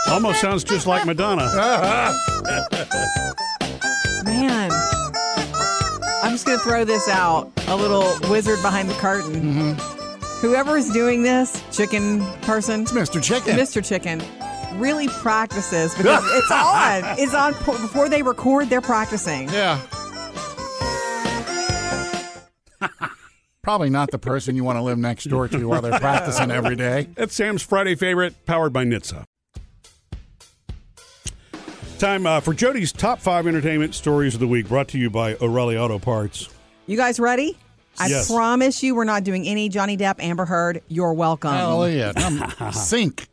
Almost 0.07 0.39
sounds 0.39 0.63
just 0.63 0.87
like 0.87 1.05
Madonna. 1.05 1.45
Man. 4.23 4.71
I'm 6.23 6.31
just 6.31 6.45
going 6.45 6.57
to 6.57 6.63
throw 6.63 6.85
this 6.85 7.09
out. 7.09 7.51
A 7.67 7.75
little 7.75 8.07
wizard 8.29 8.61
behind 8.61 8.89
the 8.89 8.95
curtain. 8.95 9.33
Mm-hmm. 9.35 9.88
Whoever 10.41 10.77
is 10.77 10.89
doing 10.91 11.21
this, 11.21 11.61
chicken 11.75 12.25
person, 12.41 12.85
Mr. 12.85 13.21
Chicken. 13.21 13.57
Mr. 13.57 13.85
Chicken, 13.85 14.21
really 14.79 15.09
practices 15.09 15.93
because 15.95 16.23
it's 16.33 16.51
on. 16.51 17.19
It's 17.19 17.33
on 17.33 17.51
before 17.81 18.07
they 18.07 18.21
record. 18.21 18.69
They're 18.69 18.79
practicing. 18.79 19.49
Yeah. 19.49 19.81
Probably 23.61 23.89
not 23.89 24.11
the 24.11 24.17
person 24.17 24.55
you 24.55 24.63
want 24.63 24.77
to 24.77 24.81
live 24.81 24.97
next 24.97 25.25
door 25.25 25.49
to 25.49 25.67
while 25.67 25.81
they're 25.81 25.99
practicing 25.99 26.51
every 26.51 26.77
day. 26.77 27.09
That's 27.15 27.35
Sam's 27.35 27.61
Friday 27.61 27.95
favorite, 27.95 28.45
powered 28.45 28.71
by 28.71 28.85
NHTSA. 28.85 29.25
Time 31.99 32.25
uh, 32.25 32.39
for 32.39 32.53
Jody's 32.53 32.93
top 32.93 33.19
five 33.19 33.45
entertainment 33.45 33.93
stories 33.93 34.33
of 34.33 34.39
the 34.39 34.47
week, 34.47 34.69
brought 34.69 34.87
to 34.87 34.97
you 34.97 35.09
by 35.09 35.35
O'Reilly 35.41 35.77
Auto 35.77 35.99
Parts. 35.99 36.47
You 36.87 36.95
guys 36.95 37.19
ready? 37.19 37.57
I 37.97 38.07
Yes. 38.07 38.31
promise 38.31 38.83
you, 38.83 38.95
we're 38.95 39.03
not 39.03 39.23
doing 39.23 39.45
any 39.47 39.69
Johnny 39.69 39.97
Depp, 39.97 40.15
Amber 40.19 40.45
Heard. 40.45 40.81
You're 40.87 41.13
welcome. 41.13 41.51
Hallelujah. 41.51 42.13
Um, 42.15 42.71
Sink. 42.73 43.27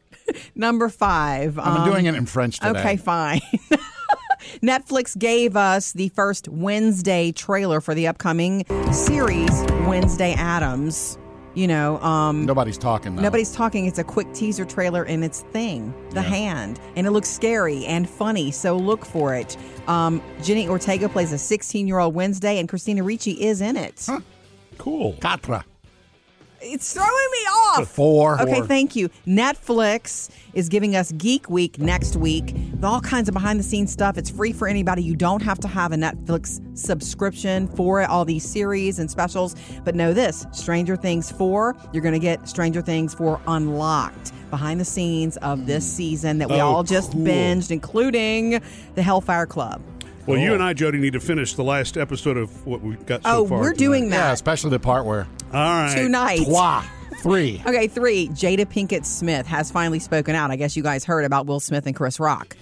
Number 0.54 0.88
five. 0.88 1.58
I'm 1.58 1.82
um, 1.82 1.90
doing 1.90 2.06
it 2.06 2.14
in 2.14 2.26
French 2.26 2.58
today. 2.58 2.78
Okay, 2.80 2.96
fine. 2.96 3.40
Netflix 4.62 5.16
gave 5.18 5.56
us 5.56 5.92
the 5.92 6.08
first 6.10 6.48
Wednesday 6.48 7.32
trailer 7.32 7.80
for 7.80 7.94
the 7.94 8.06
upcoming 8.06 8.64
series 8.92 9.50
Wednesday 9.86 10.34
Addams. 10.34 11.18
You 11.54 11.66
know, 11.66 11.98
um, 12.02 12.44
Nobody's 12.44 12.76
talking 12.76 13.16
though. 13.16 13.22
nobody's 13.22 13.50
talking. 13.50 13.86
It's 13.86 13.98
a 13.98 14.04
quick 14.04 14.30
teaser 14.34 14.66
trailer 14.66 15.04
and 15.04 15.24
it's 15.24 15.40
thing, 15.52 15.94
the 16.10 16.20
hand, 16.20 16.78
and 16.96 17.06
it 17.06 17.12
looks 17.12 17.30
scary 17.30 17.86
and 17.86 18.08
funny. 18.08 18.50
So 18.50 18.76
look 18.76 19.06
for 19.06 19.34
it. 19.34 19.56
Um, 19.88 20.20
Jenny 20.42 20.68
Ortega 20.68 21.08
plays 21.08 21.32
a 21.32 21.38
16 21.38 21.86
year 21.88 21.98
old 21.98 22.14
Wednesday, 22.14 22.58
and 22.58 22.68
Christina 22.68 23.02
Ricci 23.02 23.42
is 23.42 23.62
in 23.62 23.76
it. 23.78 24.06
Cool. 24.78 25.14
Quatre. 25.20 25.64
It's 26.68 26.94
throwing 26.94 27.08
me 27.08 27.38
off. 27.78 27.88
Four. 27.88 28.40
Okay, 28.40 28.54
Four. 28.56 28.66
thank 28.66 28.96
you. 28.96 29.08
Netflix 29.26 30.30
is 30.54 30.68
giving 30.70 30.96
us 30.96 31.12
Geek 31.12 31.48
Week 31.50 31.78
next 31.78 32.16
week 32.16 32.54
with 32.72 32.82
all 32.84 33.00
kinds 33.00 33.28
of 33.28 33.34
behind 33.34 33.60
the 33.60 33.62
scenes 33.62 33.92
stuff. 33.92 34.16
It's 34.18 34.30
free 34.30 34.52
for 34.52 34.66
anybody. 34.66 35.02
You 35.02 35.14
don't 35.14 35.42
have 35.42 35.60
to 35.60 35.68
have 35.68 35.92
a 35.92 35.96
Netflix 35.96 36.60
subscription 36.76 37.68
for 37.68 38.00
it, 38.00 38.08
all 38.08 38.24
these 38.24 38.42
series 38.48 38.98
and 38.98 39.08
specials. 39.10 39.54
But 39.84 39.94
know 39.94 40.12
this 40.14 40.46
Stranger 40.52 40.96
Things 40.96 41.30
4, 41.30 41.76
you're 41.92 42.02
going 42.02 42.14
to 42.14 42.18
get 42.18 42.48
Stranger 42.48 42.80
Things 42.80 43.14
4 43.14 43.38
unlocked 43.46 44.32
behind 44.50 44.80
the 44.80 44.84
scenes 44.84 45.36
of 45.38 45.66
this 45.66 45.86
season 45.86 46.38
that 46.38 46.48
we 46.48 46.56
Oh, 46.56 46.66
all 46.66 46.82
just 46.82 47.12
cool. 47.12 47.20
binged, 47.22 47.70
including 47.70 48.60
the 48.94 49.02
Hellfire 49.02 49.46
Club. 49.46 49.82
Well, 50.26 50.38
you 50.38 50.50
oh. 50.50 50.54
and 50.54 50.62
I, 50.62 50.72
Jody, 50.72 50.98
need 50.98 51.12
to 51.12 51.20
finish 51.20 51.54
the 51.54 51.62
last 51.62 51.96
episode 51.96 52.36
of 52.36 52.66
what 52.66 52.80
we've 52.82 53.04
got 53.06 53.22
so 53.22 53.30
oh, 53.30 53.46
far. 53.46 53.58
Oh, 53.58 53.60
we're 53.60 53.72
tonight. 53.72 53.78
doing 53.78 54.10
that. 54.10 54.16
Yeah, 54.16 54.32
especially 54.32 54.70
the 54.70 54.80
part 54.80 55.04
where 55.04 55.26
All 55.52 55.60
right. 55.60 55.94
tonight. 55.94 56.44
trois, 56.44 56.84
three. 57.18 57.62
Okay, 57.66 57.86
three. 57.86 58.28
Jada 58.30 58.66
Pinkett 58.66 59.04
Smith 59.04 59.46
has 59.46 59.70
finally 59.70 60.00
spoken 60.00 60.34
out. 60.34 60.50
I 60.50 60.56
guess 60.56 60.76
you 60.76 60.82
guys 60.82 61.04
heard 61.04 61.24
about 61.24 61.46
Will 61.46 61.60
Smith 61.60 61.86
and 61.86 61.94
Chris 61.94 62.18
Rock. 62.18 62.56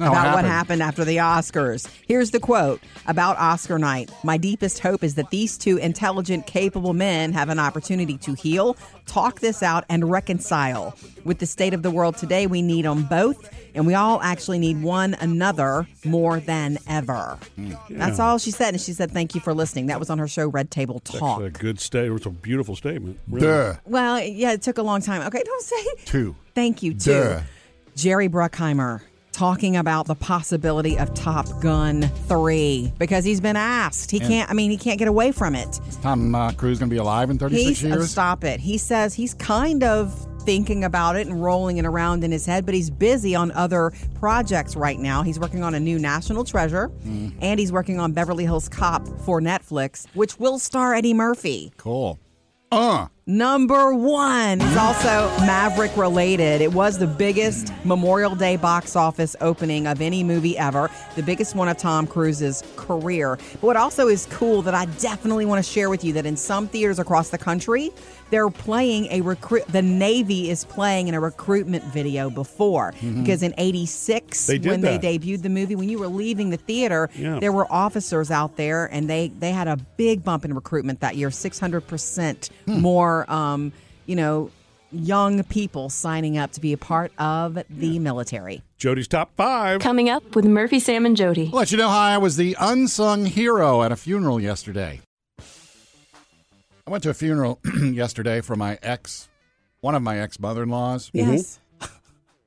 No, 0.00 0.06
about 0.06 0.28
what 0.28 0.34
what 0.36 0.44
happened? 0.46 0.80
happened 0.80 0.82
after 0.82 1.04
the 1.04 1.18
Oscars. 1.18 1.86
Here's 2.06 2.30
the 2.30 2.40
quote 2.40 2.80
about 3.06 3.36
Oscar 3.36 3.78
night. 3.78 4.10
My 4.24 4.38
deepest 4.38 4.78
hope 4.78 5.04
is 5.04 5.14
that 5.16 5.30
these 5.30 5.58
two 5.58 5.76
intelligent, 5.76 6.46
capable 6.46 6.94
men 6.94 7.34
have 7.34 7.50
an 7.50 7.58
opportunity 7.58 8.16
to 8.16 8.32
heal, 8.32 8.78
talk 9.04 9.40
this 9.40 9.62
out, 9.62 9.84
and 9.90 10.10
reconcile. 10.10 10.96
With 11.24 11.38
the 11.38 11.44
state 11.44 11.74
of 11.74 11.82
the 11.82 11.90
world 11.90 12.16
today, 12.16 12.46
we 12.46 12.62
need 12.62 12.86
them 12.86 13.04
both, 13.04 13.50
and 13.74 13.86
we 13.86 13.92
all 13.92 14.22
actually 14.22 14.58
need 14.58 14.82
one 14.82 15.14
another 15.20 15.86
more 16.02 16.40
than 16.40 16.78
ever. 16.88 17.38
Hmm. 17.56 17.74
That's 17.90 18.18
all 18.18 18.38
she 18.38 18.52
said. 18.52 18.72
And 18.72 18.80
she 18.80 18.94
said, 18.94 19.10
Thank 19.10 19.34
you 19.34 19.42
for 19.42 19.52
listening. 19.52 19.86
That 19.86 19.98
was 19.98 20.08
on 20.08 20.18
her 20.18 20.28
show, 20.28 20.48
Red 20.48 20.70
Table 20.70 21.00
Talk. 21.00 21.40
That's 21.40 21.58
a 21.58 21.60
good 21.60 21.78
statement. 21.78 22.20
It's 22.20 22.26
a 22.26 22.30
beautiful 22.30 22.74
statement. 22.74 23.18
Really. 23.28 23.46
Duh. 23.46 23.74
Well, 23.84 24.18
yeah, 24.22 24.52
it 24.52 24.62
took 24.62 24.78
a 24.78 24.82
long 24.82 25.02
time. 25.02 25.26
Okay, 25.26 25.42
don't 25.44 25.62
say 25.62 25.84
Two. 26.06 26.36
Thank 26.54 26.82
you, 26.82 26.94
too. 26.94 27.12
Duh. 27.12 27.40
Jerry 27.96 28.30
Bruckheimer 28.30 29.02
talking 29.40 29.74
about 29.78 30.04
the 30.06 30.14
possibility 30.14 30.98
of 30.98 31.14
Top 31.14 31.46
Gun 31.62 32.02
3 32.02 32.92
because 32.98 33.24
he's 33.24 33.40
been 33.40 33.56
asked. 33.56 34.10
He 34.10 34.20
can't, 34.20 34.50
I 34.50 34.52
mean, 34.52 34.70
he 34.70 34.76
can't 34.76 34.98
get 34.98 35.08
away 35.08 35.32
from 35.32 35.54
it. 35.54 35.80
Tom 36.02 36.34
uh, 36.34 36.52
Cruise 36.52 36.78
going 36.78 36.90
to 36.90 36.94
be 36.94 36.98
alive 36.98 37.30
in 37.30 37.38
36 37.38 37.66
He's, 37.66 37.84
uh, 37.90 37.96
years? 37.96 38.10
stop 38.10 38.44
it. 38.44 38.60
He 38.60 38.76
says 38.76 39.14
he's 39.14 39.32
kind 39.32 39.82
of 39.82 40.14
thinking 40.42 40.84
about 40.84 41.16
it 41.16 41.26
and 41.26 41.42
rolling 41.42 41.78
it 41.78 41.86
around 41.86 42.22
in 42.22 42.30
his 42.30 42.44
head, 42.44 42.66
but 42.66 42.74
he's 42.74 42.90
busy 42.90 43.34
on 43.34 43.50
other 43.52 43.94
projects 44.16 44.76
right 44.76 44.98
now. 44.98 45.22
He's 45.22 45.40
working 45.40 45.62
on 45.62 45.74
a 45.74 45.80
new 45.80 45.98
National 45.98 46.44
Treasure 46.44 46.90
Mm. 47.06 47.32
and 47.40 47.58
he's 47.58 47.72
working 47.72 47.98
on 47.98 48.12
Beverly 48.12 48.44
Hills 48.44 48.68
Cop 48.68 49.08
for 49.24 49.40
Netflix, 49.40 50.06
which 50.12 50.38
will 50.38 50.58
star 50.58 50.92
Eddie 50.92 51.14
Murphy. 51.14 51.72
Cool. 51.78 52.18
Uh. 52.70 53.06
Number 53.26 53.94
one 53.94 54.60
is 54.60 54.76
also 54.76 55.28
Maverick 55.40 55.94
related. 55.96 56.62
It 56.62 56.72
was 56.72 56.98
the 56.98 57.06
biggest 57.06 57.72
Memorial 57.84 58.34
Day 58.34 58.56
box 58.56 58.96
office 58.96 59.36
opening 59.40 59.86
of 59.86 60.00
any 60.00 60.24
movie 60.24 60.56
ever, 60.56 60.90
the 61.16 61.22
biggest 61.22 61.54
one 61.54 61.68
of 61.68 61.76
Tom 61.76 62.06
Cruise's 62.06 62.64
career. 62.76 63.38
But 63.54 63.62
what 63.62 63.76
also 63.76 64.08
is 64.08 64.26
cool 64.30 64.62
that 64.62 64.74
I 64.74 64.86
definitely 64.86 65.44
want 65.44 65.64
to 65.64 65.70
share 65.70 65.90
with 65.90 66.02
you 66.02 66.14
that 66.14 66.24
in 66.24 66.36
some 66.36 66.66
theaters 66.66 66.98
across 66.98 67.28
the 67.28 67.38
country, 67.38 67.90
they're 68.30 68.48
playing 68.48 69.06
a 69.06 69.20
recruit. 69.20 69.66
The 69.68 69.82
Navy 69.82 70.50
is 70.50 70.64
playing 70.64 71.08
in 71.08 71.14
a 71.14 71.20
recruitment 71.20 71.84
video 71.84 72.30
before 72.30 72.92
mm-hmm. 72.92 73.22
because 73.22 73.42
in 73.42 73.52
'86 73.58 74.48
when 74.48 74.80
that. 74.80 75.02
they 75.02 75.18
debuted 75.18 75.42
the 75.42 75.48
movie, 75.48 75.74
when 75.74 75.88
you 75.88 75.98
were 75.98 76.08
leaving 76.08 76.50
the 76.50 76.56
theater, 76.56 77.10
Yeah. 77.16 77.38
there 77.40 77.52
were 77.52 77.70
officers 77.70 78.30
out 78.30 78.56
there, 78.56 78.86
and 78.86 79.10
they 79.10 79.32
they 79.40 79.50
had 79.50 79.68
a 79.68 79.76
big 79.96 80.24
bump 80.24 80.44
in 80.44 80.54
recruitment 80.54 81.00
that 81.00 81.16
year, 81.16 81.30
six 81.30 81.58
hundred 81.58 81.86
percent 81.86 82.50
hmm. 82.66 82.80
more. 82.80 83.09
Um, 83.28 83.72
you 84.06 84.16
know, 84.16 84.50
young 84.92 85.42
people 85.44 85.88
signing 85.88 86.36
up 86.36 86.52
to 86.52 86.60
be 86.60 86.72
a 86.72 86.76
part 86.78 87.12
of 87.18 87.58
the 87.70 87.98
military. 87.98 88.62
Jody's 88.76 89.06
top 89.08 89.30
five. 89.36 89.80
Coming 89.80 90.08
up 90.08 90.34
with 90.34 90.44
Murphy, 90.44 90.80
Sam, 90.80 91.06
and 91.06 91.16
Jody. 91.16 91.50
I'll 91.52 91.58
let 91.58 91.70
you 91.70 91.78
know 91.78 91.88
how 91.88 92.00
I 92.00 92.18
was 92.18 92.36
the 92.36 92.56
unsung 92.58 93.26
hero 93.26 93.82
at 93.82 93.92
a 93.92 93.96
funeral 93.96 94.40
yesterday. 94.40 95.00
I 95.38 96.90
went 96.90 97.02
to 97.04 97.10
a 97.10 97.14
funeral 97.14 97.60
yesterday 97.82 98.40
for 98.40 98.56
my 98.56 98.78
ex, 98.82 99.28
one 99.80 99.94
of 99.94 100.02
my 100.02 100.18
ex 100.18 100.40
mother 100.40 100.62
in 100.64 100.68
laws, 100.70 101.10
Yes. 101.12 101.60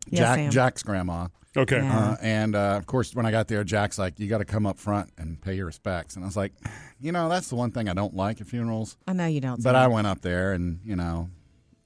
Yes, 0.10 0.20
Jack, 0.20 0.36
Sam. 0.38 0.52
Jack's 0.52 0.84
grandma. 0.84 1.28
Okay. 1.56 1.78
Yeah. 1.78 2.00
Uh, 2.00 2.16
and 2.22 2.56
uh, 2.56 2.76
of 2.78 2.86
course, 2.86 3.14
when 3.14 3.26
I 3.26 3.32
got 3.32 3.48
there, 3.48 3.64
Jack's 3.64 4.00
like, 4.00 4.20
"You 4.20 4.28
got 4.28 4.40
to 4.40 4.46
come 4.46 4.66
up 4.66 4.80
front 4.80 5.12
and 5.18 5.40
pay 5.42 5.56
your 5.56 5.66
respects." 5.68 6.16
And 6.16 6.26
I 6.26 6.28
was 6.28 6.36
like, 6.38 6.52
"You 7.00 7.12
know, 7.12 7.30
that's 7.30 7.50
the 7.50 7.56
one 7.56 7.72
thing 7.72 7.88
I 7.90 7.94
don't 7.94 8.16
like 8.16 8.42
at 8.42 8.48
funerals." 8.48 8.98
I 9.08 9.14
know 9.14 9.28
you 9.28 9.40
don't. 9.42 9.62
But 9.64 9.76
I 9.76 9.88
went 9.88 10.08
up 10.08 10.22
there, 10.22 10.54
and 10.54 10.80
you 10.84 10.96
know, 10.96 11.30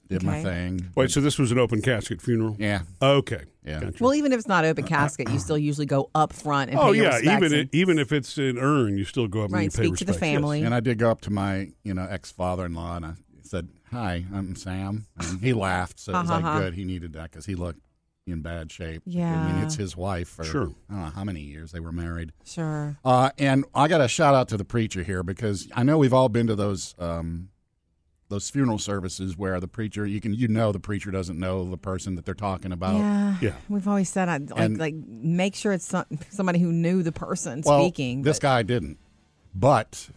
did 0.07 0.24
my 0.24 0.41
thing. 0.41 0.89
Wait, 0.95 1.12
so 1.12 1.19
this 1.19 1.38
was 1.38 1.51
an 1.51 1.59
open 1.59 1.81
casket 1.81 2.21
funeral? 2.21 2.55
Yeah. 2.57 2.83
Okay. 3.01 3.43
Yeah. 3.65 3.81
Gotcha. 3.81 4.01
Well, 4.01 4.13
even 4.13 4.31
if 4.31 4.39
it's 4.39 4.47
not 4.47 4.63
open 4.63 4.86
casket, 4.86 5.29
you 5.29 5.38
still 5.39 5.57
usually 5.57 5.86
go 5.86 6.09
up 6.15 6.31
front 6.31 6.71
and 6.71 6.79
oh 6.79 6.91
pay 6.93 6.97
your 7.00 7.05
yeah, 7.07 7.15
respects 7.17 7.45
even 7.45 7.59
and- 7.59 7.69
i- 7.74 7.77
even 7.77 8.00
if 8.00 8.13
it's 8.13 8.38
an 8.38 8.57
urn, 8.57 8.97
you 8.97 9.03
still 9.03 9.27
go 9.27 9.43
up 9.43 9.51
Right, 9.51 9.63
and 9.65 9.74
you 9.74 9.77
pay 9.77 9.88
speak 9.88 9.97
to 10.00 10.05
the 10.05 10.12
respects. 10.13 10.31
Yes. 10.31 10.36
family. 10.38 10.62
And 10.62 10.74
I 10.74 10.79
did 10.79 10.97
go 10.97 11.12
up 11.12 11.19
to 11.21 11.29
my, 11.29 11.71
you 11.83 11.93
know, 11.93 12.07
ex 12.09 12.31
father 12.31 12.65
in 12.65 12.74
law 12.74 12.95
and 12.95 13.05
I 13.05 13.13
said, 13.43 13.67
"Hi, 13.91 14.24
I'm 14.33 14.55
Sam." 14.55 15.07
And 15.17 15.41
he 15.41 15.51
laughed, 15.51 16.00
so 16.00 16.13
it 16.13 16.21
was 16.21 16.29
Ha, 16.29 16.39
ha, 16.39 16.53
like 16.53 16.63
good. 16.63 16.74
He 16.75 16.86
needed 16.86 17.12
that 17.13 17.31
because 17.31 17.45
he 17.45 17.55
looked 17.55 17.81
in 18.27 18.41
bad 18.41 18.72
shape. 18.72 19.01
Yeah. 19.05 19.29
I 19.29 19.48
Yeah. 19.48 19.53
mean, 19.53 19.63
it's 19.63 19.75
his 19.75 19.96
wife 19.96 20.27
for 20.29 20.43
Sure. 20.43 20.72
I 20.89 20.93
don't 20.93 21.03
know 21.05 21.12
how 21.12 21.24
many 21.24 21.41
years 21.41 21.72
they 21.72 21.79
were 21.79 21.91
married. 21.91 22.31
Sure. 22.46 22.98
Uh, 23.05 23.29
and 23.38 23.65
I 23.74 23.88
got 23.88 24.01
a 24.01 24.07
shout 24.07 24.36
out 24.36 24.48
to 24.50 24.57
the 24.57 24.65
preacher 24.65 25.03
here 25.03 25.24
because 25.24 25.67
I 25.74 25.84
know 25.84 25.98
we've 25.98 26.13
all 26.13 26.29
been 26.29 26.48
to 26.48 26.55
those 26.55 26.93
um, 27.00 27.50
those 28.29 28.50
funeral 28.50 28.77
services 28.77 29.38
where 29.38 29.57
the 29.62 29.69
preacher 29.69 30.05
you 30.05 30.19
can 30.19 30.34
you 30.34 30.50
know 30.50 30.74
the 30.74 30.79
preacher 30.81 31.12
doesn't 31.12 31.39
know 31.39 31.69
the 31.69 31.77
person 31.77 32.15
that 32.15 32.25
they're 32.25 32.34
talking 32.34 32.72
about. 32.74 32.96
Yeah. 32.98 33.38
Yeah. 33.41 33.53
We've 33.69 33.88
always 33.88 34.10
said, 34.10 34.27
I, 34.27 34.38
like, 34.38 34.51
And- 34.57 34.77
like, 34.77 34.96
make 34.96 35.55
sure 35.55 35.72
it's 35.72 35.86
some, 35.86 36.05
somebody 36.29 36.60
who 36.60 36.72
knew 36.74 37.03
the 37.03 37.13
person 37.13 37.62
well, 37.65 37.81
speaking. 37.81 38.24
This 38.24 38.38
but- 38.38 38.41
guy 38.41 38.63
didn't, 38.63 38.98
but 39.55 40.10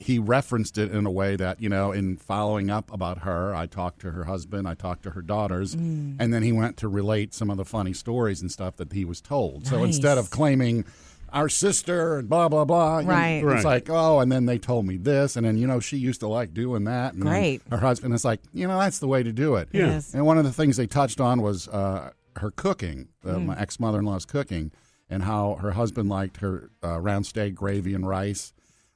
he 0.00 0.18
referenced 0.18 0.78
it 0.78 0.90
in 0.90 1.04
a 1.06 1.10
way 1.10 1.36
that 1.36 1.60
you 1.60 1.68
know, 1.68 1.92
in 1.92 2.16
following 2.16 2.70
up 2.70 2.90
about 2.92 3.18
her, 3.18 3.54
I 3.54 3.66
talked 3.66 4.00
to 4.00 4.10
her 4.12 4.24
husband, 4.24 4.66
I 4.66 4.74
talked 4.74 5.02
to 5.04 5.10
her 5.10 5.22
daughters, 5.22 5.76
Mm. 5.76 6.16
and 6.18 6.32
then 6.32 6.42
he 6.42 6.52
went 6.52 6.76
to 6.78 6.88
relate 6.88 7.34
some 7.34 7.50
of 7.50 7.56
the 7.58 7.64
funny 7.66 7.92
stories 7.92 8.40
and 8.40 8.50
stuff 8.50 8.76
that 8.76 8.92
he 8.92 9.04
was 9.04 9.20
told. 9.20 9.66
So 9.66 9.84
instead 9.84 10.16
of 10.18 10.30
claiming 10.30 10.84
our 11.32 11.48
sister 11.48 12.18
and 12.18 12.28
blah 12.28 12.48
blah 12.48 12.64
blah, 12.64 12.98
you 13.00 13.06
know, 13.06 13.12
Right. 13.12 13.34
it's 13.36 13.44
Right. 13.44 13.64
like 13.64 13.90
oh, 13.90 14.18
and 14.20 14.32
then 14.32 14.46
they 14.46 14.58
told 14.58 14.86
me 14.86 14.96
this, 14.96 15.36
and 15.36 15.44
then 15.46 15.56
you 15.58 15.66
know 15.66 15.78
she 15.80 15.96
used 15.96 16.20
to 16.20 16.28
like 16.28 16.54
doing 16.54 16.84
that. 16.84 17.12
And 17.12 17.22
then 17.22 17.28
Great. 17.32 17.62
her 17.70 17.76
husband 17.78 18.14
is 18.14 18.24
like, 18.24 18.40
you 18.54 18.66
know, 18.66 18.78
that's 18.80 18.98
the 19.00 19.06
way 19.06 19.22
to 19.22 19.32
do 19.32 19.54
it. 19.56 19.68
Yeah. 19.70 19.86
Yes. 19.86 20.14
And 20.14 20.24
one 20.26 20.38
of 20.38 20.44
the 20.44 20.52
things 20.52 20.76
they 20.76 20.86
touched 20.86 21.20
on 21.20 21.42
was 21.42 21.68
uh, 21.68 22.10
her 22.36 22.50
cooking, 22.50 23.08
uh, 23.24 23.34
Mm. 23.34 23.46
my 23.46 23.58
ex 23.60 23.78
mother 23.78 23.98
in 23.98 24.06
law's 24.06 24.24
cooking, 24.24 24.72
and 25.10 25.24
how 25.24 25.56
her 25.60 25.72
husband 25.72 26.08
liked 26.08 26.38
her 26.38 26.70
uh, 26.82 26.98
round 27.00 27.26
steak, 27.26 27.54
gravy, 27.54 27.92
and 27.94 28.08
rice, 28.08 28.52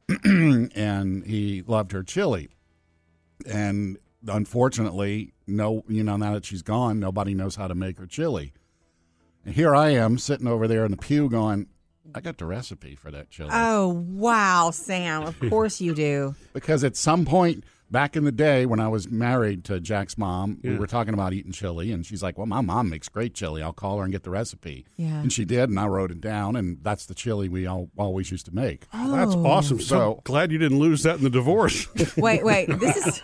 and 0.24 1.24
he 1.24 1.62
loved 1.66 1.92
her 1.92 2.02
chili. 2.02 2.48
And 3.46 3.98
unfortunately, 4.26 5.32
no, 5.46 5.84
you 5.88 6.02
know, 6.02 6.16
now 6.16 6.34
that 6.34 6.44
she's 6.44 6.62
gone, 6.62 6.98
nobody 6.98 7.34
knows 7.34 7.56
how 7.56 7.68
to 7.68 7.74
make 7.74 7.98
her 7.98 8.06
chili. 8.06 8.52
And 9.44 9.54
here 9.54 9.74
I 9.74 9.90
am 9.90 10.18
sitting 10.18 10.46
over 10.46 10.66
there 10.66 10.84
in 10.84 10.90
the 10.90 10.96
pew 10.96 11.28
going, 11.28 11.66
I 12.14 12.20
got 12.20 12.38
the 12.38 12.46
recipe 12.46 12.94
for 12.94 13.10
that 13.10 13.30
chili. 13.30 13.50
Oh, 13.52 14.04
wow, 14.08 14.70
Sam. 14.70 15.24
Of 15.24 15.38
course 15.48 15.80
you 15.80 15.94
do. 15.94 16.34
because 16.52 16.84
at 16.84 16.96
some 16.96 17.24
point 17.24 17.64
back 17.94 18.16
in 18.16 18.24
the 18.24 18.32
day 18.32 18.66
when 18.66 18.80
I 18.80 18.88
was 18.88 19.08
married 19.08 19.62
to 19.66 19.78
Jack's 19.78 20.18
mom, 20.18 20.58
we 20.64 20.76
were 20.76 20.88
talking 20.88 21.14
about 21.14 21.32
eating 21.32 21.52
chili, 21.52 21.92
and 21.92 22.04
she's 22.04 22.24
like, 22.24 22.36
"Well, 22.36 22.46
my 22.48 22.60
mom 22.60 22.90
makes 22.90 23.08
great 23.08 23.34
chili. 23.34 23.62
I'll 23.62 23.72
call 23.72 23.98
her 23.98 24.02
and 24.04 24.12
get 24.12 24.24
the 24.24 24.30
recipe." 24.30 24.84
Yeah. 24.96 25.20
and 25.20 25.32
she 25.32 25.44
did, 25.44 25.70
and 25.70 25.78
I 25.78 25.86
wrote 25.86 26.10
it 26.10 26.20
down, 26.20 26.56
and 26.56 26.78
that's 26.82 27.06
the 27.06 27.14
chili 27.14 27.48
we 27.48 27.66
all 27.66 27.88
always 27.96 28.30
used 28.32 28.46
to 28.46 28.54
make. 28.54 28.86
Oh, 28.92 29.12
that's 29.12 29.34
awesome. 29.36 29.78
So, 29.80 29.84
So- 30.16 30.20
glad 30.24 30.50
you 30.50 30.58
didn't 30.58 30.80
lose 30.80 31.04
that 31.04 31.18
in 31.18 31.22
the 31.24 31.30
divorce. 31.30 31.86
Wait, 32.16 32.44
wait. 32.44 32.66
This 32.80 32.96
is. 32.96 33.20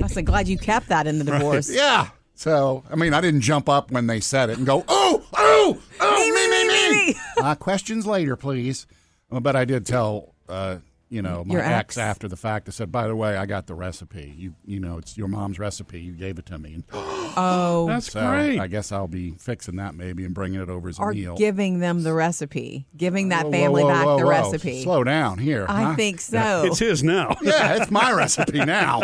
I'm 0.00 0.08
so 0.08 0.22
glad 0.22 0.46
you 0.46 0.58
kept 0.58 0.88
that 0.90 1.06
in 1.06 1.18
the 1.18 1.24
divorce. 1.24 1.70
Yeah. 1.72 2.08
So, 2.34 2.84
I 2.90 2.96
mean, 2.96 3.14
I 3.14 3.20
didn't 3.20 3.40
jump 3.40 3.68
up 3.68 3.90
when 3.90 4.06
they 4.06 4.20
said 4.20 4.50
it 4.50 4.58
and 4.58 4.66
go, 4.66 4.84
"Oh, 4.86 5.24
oh, 5.34 5.80
oh, 6.00 6.14
Me, 6.18 6.30
me, 6.30 6.48
me, 6.48 6.68
me, 6.68 7.06
me." 7.14 7.20
uh, 7.38 7.54
questions 7.56 8.06
later, 8.06 8.36
please. 8.36 8.86
Well, 9.30 9.40
but 9.40 9.56
I 9.56 9.64
did 9.64 9.84
tell, 9.86 10.34
uh, 10.48 10.76
you 11.10 11.22
know, 11.22 11.42
my 11.44 11.56
ex. 11.56 11.96
ex. 11.96 11.98
after 11.98 12.28
the 12.28 12.36
fact. 12.36 12.68
I 12.68 12.72
said, 12.72 12.92
"By 12.92 13.06
the 13.08 13.16
way, 13.16 13.36
I 13.36 13.46
got 13.46 13.66
the 13.66 13.74
recipe. 13.74 14.34
You, 14.36 14.54
you 14.66 14.78
know, 14.80 14.98
it's 14.98 15.16
your 15.16 15.28
mom's 15.28 15.58
recipe. 15.58 16.00
You 16.00 16.12
gave 16.12 16.38
it 16.38 16.46
to 16.46 16.58
me." 16.58 16.74
And 16.74 16.84
Oh, 17.40 17.86
That's 17.88 18.10
So 18.10 18.20
great. 18.28 18.58
I 18.58 18.66
guess 18.66 18.90
I'll 18.90 19.06
be 19.08 19.32
fixing 19.38 19.76
that 19.76 19.94
maybe 19.94 20.24
and 20.24 20.34
bringing 20.34 20.60
it 20.60 20.68
over 20.68 20.88
as 20.88 20.98
a 20.98 21.02
or 21.02 21.12
meal. 21.12 21.36
giving 21.36 21.78
them 21.78 22.02
the 22.02 22.12
recipe, 22.12 22.86
giving 22.96 23.28
that 23.28 23.46
Whoa, 23.46 23.52
family 23.52 23.82
whoa, 23.84 23.88
back 23.90 24.04
whoa, 24.06 24.18
the 24.18 24.24
whoa. 24.24 24.30
recipe. 24.30 24.82
Slow 24.82 25.04
down 25.04 25.38
here. 25.38 25.64
I 25.68 25.82
huh? 25.82 25.94
think 25.96 26.20
so. 26.20 26.64
it's 26.66 26.78
his 26.80 27.02
now. 27.04 27.36
Yeah, 27.42 27.76
it's 27.80 27.90
my 27.90 28.10
recipe 28.16 28.64
now. 28.64 29.02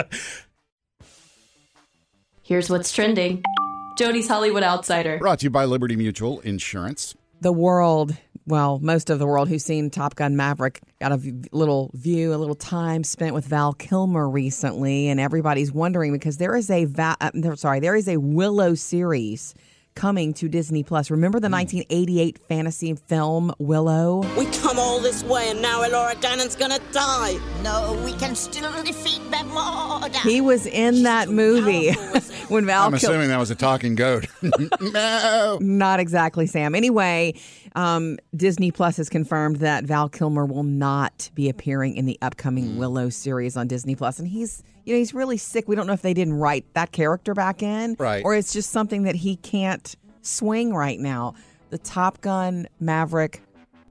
Here's 2.43 2.69
what's 2.69 2.93
trending 2.93 3.43
Jody's 3.97 4.29
Hollywood 4.29 4.63
Outsider. 4.63 5.19
Brought 5.19 5.39
to 5.41 5.45
you 5.45 5.51
by 5.51 5.65
Liberty 5.65 5.97
Mutual 5.97 6.41
Insurance. 6.41 7.15
the 7.41 7.53
world, 7.53 8.17
well, 8.47 8.79
most 8.81 9.09
of 9.11 9.19
the 9.19 9.27
world 9.27 9.49
who's 9.49 9.65
seen 9.65 9.91
Top 9.91 10.15
Gun 10.17 10.37
Maverick 10.37 10.81
got 11.01 11.13
a 11.13 11.17
v- 11.17 11.33
little 11.53 11.91
view, 11.95 12.35
a 12.35 12.37
little 12.37 12.55
time 12.55 13.03
spent 13.05 13.35
with 13.35 13.47
Val 13.47 13.73
Kilmer 13.73 14.29
recently, 14.29 15.09
and 15.09 15.19
everybody's 15.19 15.73
wondering 15.73 16.13
because 16.13 16.37
there 16.37 16.55
is 16.57 16.71
a 16.71 16.85
Va- 16.85 17.17
uh, 17.21 17.31
sorry, 17.57 17.81
there 17.81 17.97
is 17.97 18.09
a 18.09 18.19
Willow 18.19 18.75
series 18.75 19.55
coming 19.95 20.35
to 20.35 20.49
Disney 20.49 20.83
Plus. 20.83 21.09
Remember 21.11 21.39
the 21.39 21.49
1988 21.49 22.39
fantasy 22.49 22.95
film 22.95 23.53
Willow? 23.59 24.23
We 24.37 24.47
come 24.47 24.77
all 24.79 24.99
this 24.99 25.23
way 25.23 25.51
and 25.51 25.63
now 25.63 25.83
Elora 25.83 26.21
Danan's 26.21 26.57
gonna 26.57 26.81
die. 26.91 27.39
No, 27.63 28.01
we 28.05 28.13
can 28.15 28.35
still 28.35 28.73
defeat 28.83 29.21
Bavmorda. 29.31 30.17
He 30.17 30.41
was 30.41 30.67
in 30.67 31.05
that 31.05 31.29
movie 31.29 31.91
when 32.49 32.67
Val 32.67 32.85
I'm 32.87 32.93
Kilmer. 32.93 32.97
assuming 32.97 33.29
that 33.29 33.39
was 33.39 33.51
a 33.51 33.55
talking 33.55 33.95
goat. 33.95 34.27
no. 34.81 35.59
Not 35.61 36.01
exactly, 36.01 36.47
Sam. 36.47 36.75
Anyway, 36.75 37.35
um, 37.75 38.19
Disney 38.37 38.71
Plus 38.71 38.97
has 38.99 39.09
confirmed 39.09 39.57
that 39.57 39.85
Val 39.85 40.09
Kilmer 40.09 40.47
will 40.47 40.63
not 40.63 41.31
be 41.35 41.49
appearing 41.49 41.97
in 41.97 42.07
the 42.07 42.19
upcoming 42.23 42.77
Willow 42.77 43.09
series 43.09 43.57
on 43.57 43.67
Disney 43.69 43.95
Plus, 43.97 44.19
and 44.19 44.29
he's 44.29 44.63
you 44.85 44.95
know 44.95 44.99
he's 44.99 45.15
really 45.15 45.37
sick. 45.39 45.67
We 45.69 45.77
don't 45.77 45.87
know 45.87 45.93
if 45.95 46.03
they 46.03 46.15
didn't 46.15 46.35
write 46.35 46.65
that 46.75 46.93
character 46.93 47.35
back 47.35 47.63
in, 47.63 47.97
Right. 47.99 48.25
or 48.25 48.35
it's 48.35 48.53
just 48.53 48.71
something 48.71 49.05
that 49.05 49.15
he 49.17 49.37
can't 49.37 49.95
swing 50.23 50.75
right 50.75 50.99
now. 51.01 51.35
The 51.71 51.79
Top 51.79 52.21
Gun 52.21 52.67
Maverick 52.81 53.43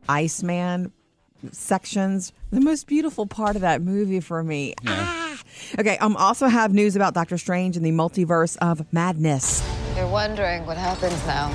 Iceman 0.07 0.91
sections 1.51 2.31
the 2.51 2.61
most 2.61 2.87
beautiful 2.87 3.25
part 3.25 3.55
of 3.55 3.61
that 3.61 3.81
movie 3.81 4.19
for 4.19 4.43
me 4.43 4.73
ah! 4.87 5.41
okay 5.79 5.97
um 5.97 6.15
also 6.17 6.47
have 6.47 6.73
news 6.73 6.95
about 6.95 7.13
doctor 7.13 7.37
strange 7.37 7.75
and 7.75 7.85
the 7.85 7.91
multiverse 7.91 8.57
of 8.57 8.85
madness 8.93 9.61
You're 9.95 10.07
wondering 10.07 10.65
what 10.65 10.77
happens 10.77 11.25
now. 11.27 11.49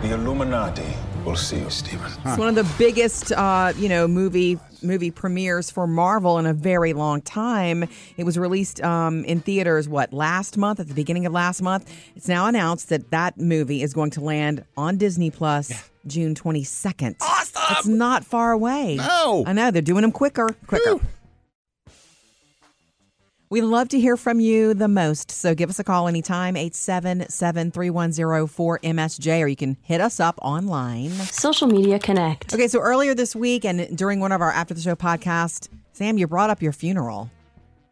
The 0.00 0.12
Illuminati 0.14 0.94
will 1.24 1.36
see 1.36 1.58
you, 1.58 1.70
Stephen. 1.70 2.10
It's 2.26 2.38
one 2.38 2.48
of 2.48 2.54
the 2.54 2.70
biggest, 2.76 3.32
uh, 3.32 3.72
you 3.76 3.88
know, 3.88 4.06
movie 4.06 4.58
movie 4.82 5.10
premieres 5.10 5.70
for 5.70 5.86
Marvel 5.86 6.38
in 6.38 6.44
a 6.44 6.52
very 6.52 6.92
long 6.92 7.22
time. 7.22 7.88
It 8.18 8.24
was 8.24 8.36
released 8.38 8.82
um, 8.82 9.24
in 9.24 9.40
theaters 9.40 9.88
what 9.88 10.12
last 10.12 10.58
month, 10.58 10.78
at 10.80 10.88
the 10.88 10.94
beginning 10.94 11.24
of 11.24 11.32
last 11.32 11.62
month. 11.62 11.90
It's 12.16 12.28
now 12.28 12.46
announced 12.46 12.90
that 12.90 13.10
that 13.10 13.38
movie 13.38 13.82
is 13.82 13.94
going 13.94 14.10
to 14.10 14.20
land 14.20 14.64
on 14.76 14.98
Disney 14.98 15.30
Plus 15.30 15.72
June 16.06 16.34
twenty 16.34 16.64
second. 16.64 17.16
Awesome! 17.20 17.62
It's 17.70 17.86
not 17.86 18.24
far 18.24 18.52
away. 18.52 18.96
No. 18.96 19.44
I 19.46 19.52
know 19.52 19.70
they're 19.70 19.82
doing 19.82 20.02
them 20.02 20.12
quicker, 20.12 20.48
quicker. 20.66 21.00
We 23.50 23.60
love 23.60 23.88
to 23.90 24.00
hear 24.00 24.16
from 24.16 24.40
you 24.40 24.74
the 24.74 24.88
most. 24.88 25.30
So 25.30 25.54
give 25.54 25.70
us 25.70 25.78
a 25.78 25.84
call 25.84 26.08
anytime, 26.08 26.56
877 26.56 27.70
310 27.70 28.24
4MSJ, 28.48 29.42
or 29.42 29.46
you 29.46 29.54
can 29.54 29.76
hit 29.82 30.00
us 30.00 30.18
up 30.18 30.36
online. 30.42 31.10
Social 31.10 31.68
Media 31.68 31.98
Connect. 32.00 32.52
Okay, 32.52 32.66
so 32.66 32.80
earlier 32.80 33.14
this 33.14 33.36
week 33.36 33.64
and 33.64 33.96
during 33.96 34.18
one 34.18 34.32
of 34.32 34.40
our 34.40 34.50
after 34.50 34.74
the 34.74 34.80
show 34.80 34.96
podcast, 34.96 35.68
Sam, 35.92 36.18
you 36.18 36.26
brought 36.26 36.50
up 36.50 36.62
your 36.62 36.72
funeral. 36.72 37.30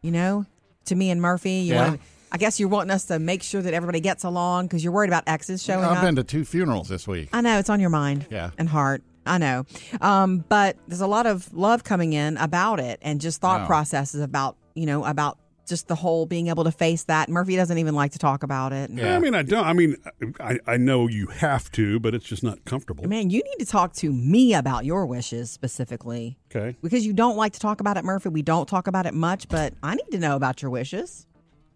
You 0.01 0.11
know, 0.11 0.45
to 0.85 0.95
me 0.95 1.09
and 1.11 1.21
Murphy. 1.21 1.51
You 1.61 1.75
Yeah. 1.75 1.83
wanted, 1.85 1.99
I 2.33 2.37
guess 2.37 2.59
you're 2.59 2.67
wanting 2.69 2.89
us 2.91 3.05
to 3.05 3.19
make 3.19 3.43
sure 3.43 3.61
that 3.61 3.75
everybody 3.75 3.99
gets 3.99 4.23
along 4.23 4.65
because 4.65 4.83
you're 4.83 4.91
worried 4.91 5.09
about 5.11 5.23
exes 5.27 5.61
showing 5.61 5.85
up. 5.85 5.97
I've 5.97 6.01
been 6.03 6.15
to 6.15 6.23
two 6.23 6.43
funerals 6.43 6.89
this 6.89 7.07
week. 7.07 7.29
I 7.31 7.41
know 7.41 7.59
it's 7.59 7.69
on 7.69 7.79
your 7.79 7.91
mind 7.91 8.25
Yeah. 8.31 8.49
and 8.57 8.67
heart. 8.67 9.03
I 9.25 9.37
know. 9.37 9.65
Um, 10.01 10.43
but 10.49 10.75
there's 10.87 10.99
a 11.01 11.07
lot 11.07 11.27
of 11.27 11.53
love 11.53 11.83
coming 11.83 12.13
in 12.13 12.35
about 12.37 12.79
it 12.79 12.99
and 13.03 13.21
just 13.21 13.39
thought 13.39 13.61
Wow. 13.61 13.67
processes 13.67 14.19
about, 14.21 14.57
you 14.73 14.85
know, 14.87 15.05
about 15.05 15.37
just 15.65 15.87
the 15.87 15.95
whole 15.95 16.25
being 16.25 16.47
able 16.47 16.63
to 16.65 16.71
face 16.71 17.03
that. 17.05 17.29
Murphy 17.29 17.55
doesn't 17.55 17.77
even 17.77 17.95
like 17.95 18.11
to 18.13 18.19
talk 18.19 18.43
about 18.43 18.73
it. 18.73 18.89
Yeah, 18.91 19.15
I 19.15 19.19
mean, 19.19 19.33
I 19.33 19.43
don't. 19.43 19.65
I 19.65 19.71
mean, 19.71 19.95
I, 20.41 20.59
I 20.67 20.75
know 20.75 21.07
you 21.07 21.27
have 21.27 21.71
to, 21.73 22.01
but 22.01 22.13
it's 22.13 22.25
just 22.25 22.43
not 22.43 22.65
comfortable. 22.65 23.07
Man, 23.07 23.29
you 23.29 23.41
need 23.43 23.63
to 23.63 23.65
talk 23.65 23.93
to 23.93 24.11
me 24.11 24.55
about 24.55 24.83
your 24.83 25.05
wishes 25.05 25.51
specifically. 25.51 26.37
Okay. 26.53 26.75
Because 26.83 27.05
you 27.05 27.13
don't 27.13 27.37
like 27.37 27.53
to 27.53 27.59
talk 27.61 27.79
about 27.79 27.95
it, 27.95 28.03
Murphy. 28.03 28.27
We 28.29 28.41
don't 28.41 28.67
talk 28.67 28.87
about 28.87 29.05
it 29.05 29.13
much, 29.13 29.47
but 29.47 29.73
I 29.83 29.95
need 29.95 30.09
to 30.11 30.19
know 30.19 30.35
about 30.35 30.61
your 30.61 30.71
wishes. 30.71 31.27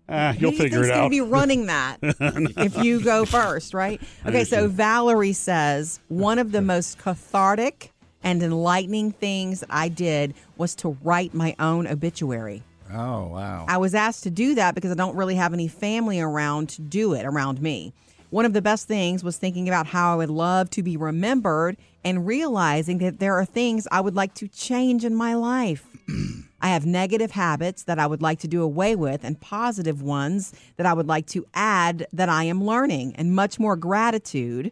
Ah, 0.10 0.32
you'll 0.34 0.52
do 0.52 0.58
you 0.58 0.64
figure 0.64 0.84
it 0.84 0.92
out. 0.92 1.10
be 1.12 1.22
running 1.38 1.66
that 1.66 1.98
if 2.02 2.78
you 2.84 3.02
go 3.02 3.26
first, 3.26 3.74
right? 3.74 4.02
Okay, 4.26 4.44
so. 4.44 4.68
Valerie 4.68 5.34
says 5.34 6.00
one 6.08 6.40
of 6.40 6.52
the 6.52 6.62
most 6.62 6.98
cathartic 7.00 7.92
and 8.24 8.42
enlightening 8.42 9.12
things 9.12 9.62
that 9.62 9.70
I 9.72 9.90
did 9.90 10.34
was 10.58 10.76
to 10.76 10.98
write 11.04 11.34
my 11.34 11.56
own 11.60 11.88
obituary. 11.88 12.64
Oh, 12.92 13.28
wow. 13.28 13.66
I 13.68 13.78
was 13.78 13.94
asked 13.94 14.24
to 14.24 14.30
do 14.30 14.56
that 14.56 14.76
because 14.76 14.92
I 14.92 14.96
don't 14.96 15.16
really 15.16 15.36
have 15.36 15.54
any 15.54 15.68
family 15.68 16.22
around 16.22 16.70
to 16.70 16.82
do 16.82 17.14
it 17.14 17.26
around 17.26 17.62
me. 17.62 17.94
One 18.30 18.46
of 18.46 18.54
the 18.54 18.62
best 18.62 18.88
things 18.88 19.24
was 19.24 19.38
thinking 19.38 19.68
about 19.68 19.88
how 19.88 20.14
I 20.14 20.16
would 20.18 20.30
love 20.30 20.70
to 20.72 20.84
be 20.84 20.98
remembered 20.98 21.78
and 22.04 22.26
realizing 22.28 22.98
that 23.00 23.20
there 23.20 23.36
are 23.36 23.46
things 23.46 23.88
I 23.92 24.02
would 24.02 24.16
like 24.16 24.34
to 24.36 24.48
change 24.48 25.06
in 25.06 25.16
my 25.16 25.34
life. 25.34 25.86
I 26.62 26.70
have 26.70 26.86
negative 26.86 27.32
habits 27.32 27.84
that 27.84 28.00
I 28.00 28.08
would 28.08 28.22
like 28.22 28.40
to 28.40 28.48
do 28.48 28.64
away 28.64 28.96
with 28.96 29.24
and 29.24 29.40
positive 29.40 30.02
ones 30.02 30.54
that 30.78 30.86
I 30.86 30.94
would 30.94 31.08
like 31.08 31.28
to 31.28 31.46
add 31.54 32.08
that 32.12 32.30
I 32.30 32.44
am 32.46 32.64
learning, 32.64 33.16
and 33.16 33.34
much 33.36 33.60
more 33.60 33.76
gratitude 33.76 34.72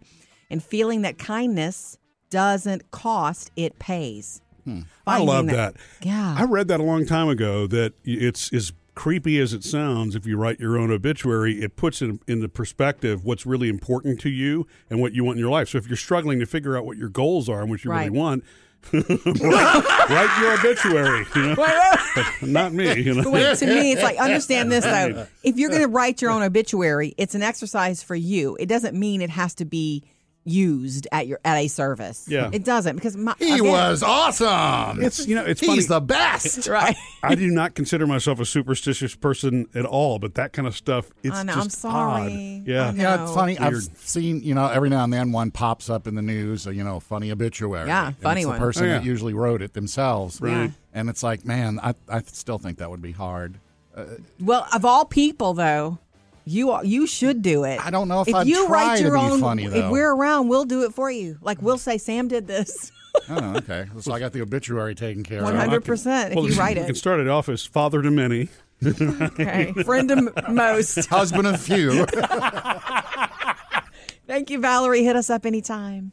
and 0.49 0.63
feeling 0.63 1.03
that 1.03 1.17
kindness 1.17 1.97
doesn't 2.31 2.89
cost, 2.91 3.51
it 3.55 3.77
pays. 3.79 4.41
Hmm. 4.65 4.81
I 5.05 5.19
love 5.23 5.45
that- 5.45 5.75
that. 5.75 6.05
Yeah. 6.05 6.35
I 6.37 6.43
read 6.43 6.67
that 6.69 6.79
a 6.79 6.83
long 6.83 7.05
time 7.05 7.29
ago 7.29 7.67
that 7.67 7.93
it's 8.03 8.51
as 8.51 8.73
creepy 8.95 9.37
as 9.39 9.53
it 9.53 9.63
sounds 9.63 10.15
if 10.15 10.25
you 10.25 10.37
write 10.37 10.59
your 10.59 10.77
own 10.79 10.89
obituary 10.89 11.61
it 11.61 11.75
puts 11.75 12.01
it 12.01 12.19
the 12.39 12.47
perspective 12.49 13.23
what's 13.25 13.45
really 13.45 13.67
important 13.69 14.19
to 14.21 14.29
you 14.29 14.65
and 14.89 15.01
what 15.01 15.13
you 15.13 15.23
want 15.23 15.35
in 15.37 15.39
your 15.41 15.51
life 15.51 15.67
so 15.69 15.77
if 15.77 15.85
you're 15.87 15.97
struggling 15.97 16.39
to 16.39 16.45
figure 16.45 16.77
out 16.77 16.85
what 16.85 16.97
your 16.97 17.09
goals 17.09 17.49
are 17.49 17.61
and 17.61 17.69
what 17.69 17.83
you 17.83 17.91
Right. 17.91 18.05
really 18.05 18.17
want 18.17 18.43
write, 18.93 20.09
write 20.09 20.39
your 20.39 20.53
obituary 20.59 21.25
you 21.35 21.55
know? 21.55 21.93
not 22.43 22.71
me 22.73 23.01
you 23.01 23.13
know 23.15 23.23
But 23.23 23.33
wait, 23.33 23.57
to 23.57 23.65
me, 23.65 23.91
it's 23.91 24.03
like 24.03 24.17
understand 24.17 24.71
this 24.71 24.83
though. 24.85 25.27
If 25.43 25.57
you're 25.57 25.69
going 25.69 25.81
to 25.81 25.87
uh, 25.87 25.91
write 25.91 26.21
your 26.21 26.31
own 26.31 26.43
obituary, 26.43 27.13
it's 27.17 27.35
an 27.35 27.41
exercise 27.43 28.01
for 28.03 28.15
you. 28.15 28.55
It 28.59 28.67
doesn't 28.67 28.97
mean 28.97 29.21
it 29.21 29.29
has 29.31 29.55
to 29.55 29.65
be 29.65 30.03
used 30.45 31.07
at 31.11 31.25
your 31.27 31.39
at 31.43 31.57
a 31.57 31.67
service. 31.67 32.25
Yeah. 32.29 32.49
it 32.53 32.63
doesn't 32.63 32.95
because 32.95 33.17
my, 33.17 33.33
He 33.39 33.53
again- 33.55 33.65
was 33.71 34.03
awesome. 34.03 35.01
it's 35.03 35.27
you 35.27 35.35
know 35.35 35.43
it's 35.43 35.59
He's 35.59 35.69
funny 35.69 35.81
the 35.81 36.01
best. 36.01 36.67
right. 36.69 36.95
I 37.23 37.35
do 37.35 37.47
not 37.49 37.73
consider 37.75 38.05
myself 38.07 38.39
a 38.39 38.45
superstitious 38.45 39.15
person 39.15 39.67
at 39.73 39.85
all, 39.85 40.19
but 40.19 40.35
that 40.35 40.53
kind 40.53 40.67
of 40.67 40.75
stuff, 40.75 41.09
it's 41.23 41.35
I 41.35 41.43
know, 41.43 41.53
just 41.55 41.65
I'm 41.65 41.69
sorry. 41.71 42.61
odd. 42.61 42.67
Yeah. 42.67 42.87
I 42.87 42.91
know. 42.91 43.03
Yeah, 43.03 43.23
it's 43.23 43.33
funny. 43.33 43.57
I've 43.57 43.81
seen, 43.97 44.41
you 44.43 44.53
know, 44.53 44.67
every 44.67 44.89
now 44.89 45.03
and 45.03 45.11
then 45.11 45.31
one 45.31 45.49
pops 45.51 45.89
up 45.89 46.05
in 46.07 46.13
the 46.15 46.21
news, 46.21 46.67
a, 46.67 46.75
you 46.75 46.83
know, 46.83 46.99
funny 46.99 47.31
obituary. 47.31 47.87
Yeah, 47.87 48.11
funny 48.21 48.41
it's 48.41 48.47
one. 48.47 48.59
The 48.59 48.65
person 48.65 48.83
Oh, 48.83 48.87
yeah. 48.87 48.93
that 48.99 49.03
usually 49.05 49.33
wrote 49.33 49.61
it 49.63 49.73
themselves. 49.73 50.39
Right. 50.39 50.71
And 50.93 51.09
it's 51.09 51.23
like, 51.23 51.43
man, 51.45 51.79
I, 51.81 51.95
I 52.07 52.21
still 52.21 52.57
think 52.59 52.77
that 52.77 52.89
would 52.91 53.01
be 53.01 53.11
hard. 53.13 53.59
Uh, 53.95 54.05
well, 54.39 54.67
of 54.73 54.85
all 54.85 55.05
people 55.05 55.53
though, 55.53 55.97
you 56.45 56.71
are, 56.71 56.85
you 56.85 57.05
should 57.07 57.41
do 57.41 57.63
it. 57.65 57.85
I 57.85 57.89
don't 57.89 58.07
know 58.07 58.21
if 58.21 58.27
if 58.29 58.35
I'd 58.35 58.47
you 58.47 58.67
try 58.67 58.87
write 58.87 58.97
to 58.97 59.03
your 59.03 59.13
be 59.13 59.19
own. 59.19 59.39
funny, 59.41 59.65
if 59.65 59.91
we're 59.91 60.13
around, 60.13 60.47
we'll 60.47 60.65
do 60.65 60.83
it 60.83 60.93
for 60.93 61.11
you. 61.11 61.37
Like 61.41 61.61
we'll 61.61 61.77
say, 61.77 61.97
Sam 61.97 62.27
did 62.27 62.47
this. 62.47 62.91
Oh, 63.29 63.55
okay. 63.55 63.85
So 64.01 64.11
I 64.11 64.19
got 64.19 64.33
the 64.33 64.41
obituary 64.41 64.93
taken 64.93 65.23
care 65.23 65.41
One 65.41 65.53
of. 65.55 65.59
hundred 65.61 65.85
percent. 65.85 66.31
If 66.31 66.35
Well, 66.35 66.49
you 66.49 66.55
write 66.55 66.75
it, 66.75 66.81
You 66.81 66.85
can 66.87 66.95
it, 66.95 66.97
start 66.97 67.21
it 67.21 67.29
off 67.29 67.47
as 67.47 67.65
father 67.65 68.01
to 68.01 68.11
many. 68.11 68.49
okay. 68.85 69.71
friend 69.85 70.11
of 70.11 70.49
most. 70.49 71.05
Husband 71.05 71.47
of 71.47 71.61
few. 71.61 72.05
Thank 74.27 74.49
you, 74.49 74.59
Valerie. 74.59 75.05
Hit 75.05 75.15
us 75.15 75.29
up 75.29 75.45
anytime. 75.45 76.11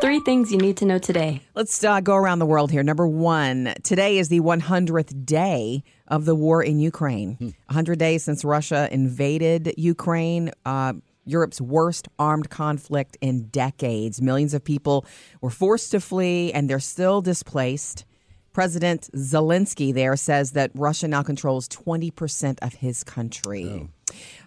Three 0.00 0.20
things 0.20 0.52
you 0.52 0.58
need 0.58 0.76
to 0.78 0.84
know 0.84 0.98
today. 0.98 1.42
Let's 1.54 1.82
uh, 1.82 2.00
go 2.00 2.14
around 2.14 2.38
the 2.38 2.46
world 2.46 2.70
here. 2.70 2.82
Number 2.82 3.06
one, 3.06 3.74
today 3.82 4.18
is 4.18 4.28
the 4.28 4.40
100th 4.40 5.24
day 5.24 5.82
of 6.06 6.24
the 6.24 6.34
war 6.34 6.62
in 6.62 6.78
Ukraine. 6.78 7.36
100 7.38 7.98
days 7.98 8.22
since 8.24 8.44
Russia 8.44 8.88
invaded 8.90 9.74
Ukraine. 9.76 10.50
Uh, 10.64 10.94
Europe's 11.24 11.60
worst 11.60 12.08
armed 12.18 12.48
conflict 12.50 13.16
in 13.20 13.48
decades. 13.48 14.20
Millions 14.20 14.54
of 14.54 14.64
people 14.64 15.04
were 15.40 15.50
forced 15.50 15.90
to 15.90 16.00
flee, 16.00 16.52
and 16.52 16.68
they're 16.68 16.80
still 16.80 17.20
displaced. 17.20 18.04
President 18.52 19.08
Zelensky 19.14 19.92
there 19.92 20.16
says 20.16 20.52
that 20.52 20.70
Russia 20.74 21.06
now 21.06 21.22
controls 21.22 21.68
20% 21.68 22.58
of 22.62 22.74
his 22.74 23.04
country. 23.04 23.88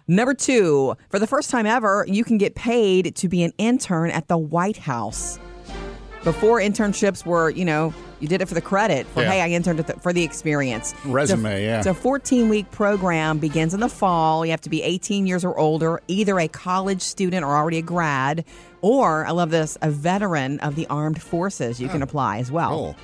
Number 0.08 0.34
two, 0.34 0.96
for 1.10 1.18
the 1.18 1.26
first 1.26 1.50
time 1.50 1.66
ever, 1.66 2.04
you 2.08 2.24
can 2.24 2.38
get 2.38 2.54
paid 2.54 3.14
to 3.16 3.28
be 3.28 3.42
an 3.42 3.52
intern 3.58 4.10
at 4.10 4.28
the 4.28 4.36
White 4.38 4.78
House. 4.78 5.38
Before 6.24 6.60
internships 6.60 7.26
were, 7.26 7.50
you 7.50 7.64
know, 7.64 7.92
you 8.20 8.28
did 8.28 8.40
it 8.40 8.46
for 8.46 8.54
the 8.54 8.60
credit 8.60 9.06
for 9.08 9.22
Yeah. 9.22 9.30
hey, 9.32 9.40
I 9.40 9.48
interned 9.48 9.80
at 9.80 9.88
the, 9.88 9.94
for 9.94 10.12
the 10.12 10.22
experience. 10.22 10.94
Resume, 11.04 11.50
It's 11.50 11.58
a, 11.58 11.62
yeah. 11.62 11.78
It's 11.78 11.86
a 11.88 11.94
14 11.94 12.48
week 12.48 12.70
program, 12.70 13.38
begins 13.38 13.74
in 13.74 13.80
the 13.80 13.88
fall. 13.88 14.44
You 14.46 14.52
have 14.52 14.60
to 14.60 14.70
be 14.70 14.82
18 14.82 15.26
years 15.26 15.44
or 15.44 15.58
older, 15.58 16.00
either 16.06 16.38
a 16.38 16.46
college 16.46 17.02
student 17.02 17.44
or 17.44 17.56
already 17.56 17.78
a 17.78 17.82
grad, 17.82 18.44
or 18.80 19.26
I 19.26 19.32
love 19.32 19.50
this, 19.50 19.76
a 19.82 19.90
veteran 19.90 20.60
of 20.60 20.76
the 20.76 20.86
armed 20.86 21.20
forces. 21.20 21.80
You 21.80 21.88
can 21.88 22.02
apply 22.02 22.38
as 22.38 22.52
well. 22.52 22.70
Cool. 22.70 22.96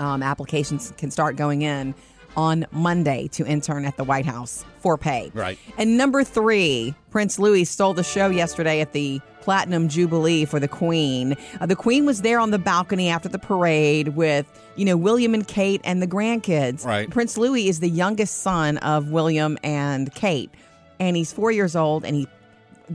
Um, 0.00 0.24
applications 0.24 0.92
can 0.96 1.12
start 1.12 1.36
going 1.36 1.62
in 1.62 1.94
on 2.36 2.66
Monday 2.72 3.28
to 3.28 3.46
intern 3.46 3.84
at 3.84 3.96
the 3.96 4.04
White 4.04 4.26
House 4.26 4.64
for 4.80 4.98
pay. 4.98 5.30
Right. 5.34 5.58
And 5.78 5.96
number 5.96 6.24
three, 6.24 6.94
Prince 7.10 7.38
Louis 7.38 7.64
stole 7.64 7.94
the 7.94 8.02
show 8.04 8.28
yesterday 8.28 8.80
at 8.80 8.92
the 8.92 9.20
Platinum 9.42 9.88
Jubilee 9.88 10.44
for 10.46 10.58
the 10.58 10.68
Queen. 10.68 11.36
Uh, 11.60 11.66
the 11.66 11.76
Queen 11.76 12.06
was 12.06 12.22
there 12.22 12.40
on 12.40 12.50
the 12.50 12.58
balcony 12.58 13.08
after 13.10 13.28
the 13.28 13.38
parade 13.38 14.08
with, 14.08 14.46
you 14.76 14.84
know, 14.86 14.96
William 14.96 15.34
and 15.34 15.46
Kate 15.46 15.80
and 15.84 16.00
the 16.00 16.06
grandkids. 16.06 16.84
Right. 16.84 17.08
Prince 17.10 17.36
Louis 17.36 17.68
is 17.68 17.80
the 17.80 17.88
youngest 17.90 18.38
son 18.42 18.78
of 18.78 19.10
William 19.10 19.58
and 19.62 20.12
Kate, 20.14 20.50
and 20.98 21.14
he's 21.16 21.32
four 21.32 21.50
years 21.52 21.76
old. 21.76 22.04
And 22.06 22.16
he, 22.16 22.28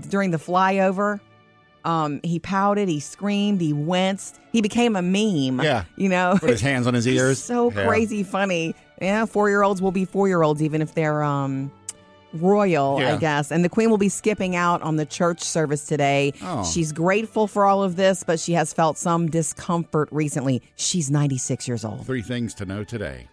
during 0.10 0.32
the 0.32 0.38
flyover, 0.38 1.20
um, 1.86 2.20
he 2.24 2.40
pouted, 2.40 2.90
he 2.90 3.00
screamed, 3.00 3.62
he 3.62 3.72
winced. 3.72 4.40
He 4.52 4.62
became 4.62 4.96
a 4.96 5.02
meme. 5.04 5.64
Yeah. 5.64 5.86
You 5.98 6.10
know, 6.10 6.36
Put 6.40 6.50
his 6.50 6.62
hands 6.62 6.88
on 6.88 6.94
his 6.96 7.08
ears. 7.08 7.42
so 7.42 7.72
Yeah. 7.72 7.86
crazy 7.88 8.24
funny. 8.24 8.74
Yeah, 9.02 9.26
four 9.26 9.50
year 9.50 9.64
olds 9.64 9.82
will 9.82 9.92
be 9.92 10.06
four 10.06 10.28
year 10.28 10.42
olds 10.42 10.62
even 10.62 10.82
if 10.82 10.94
they're 10.94 11.24
um 11.24 11.72
royal, 12.34 12.98
I 12.98 13.18
guess. 13.18 13.52
And 13.52 13.64
the 13.64 13.70
queen 13.70 13.90
will 13.90 13.98
be 13.98 14.10
skipping 14.10 14.56
out 14.56 14.82
on 14.82 14.96
the 14.98 15.06
church 15.06 15.42
service 15.42 15.86
today. 15.86 16.34
Oh. 16.42 16.64
She's 16.64 16.92
grateful 16.92 17.48
for 17.48 17.66
all 17.66 17.84
of 17.84 17.96
this, 17.96 18.24
but 18.24 18.40
she 18.40 18.54
has 18.54 18.74
felt 18.74 18.98
some 18.98 19.30
discomfort 19.30 20.10
recently. 20.12 20.62
She's 20.76 21.10
96 21.10 21.68
years 21.68 21.84
old. 21.84 22.06
Three 22.06 22.22
things 22.22 22.54
to 22.56 22.66
know 22.66 22.84
today. 22.84 23.28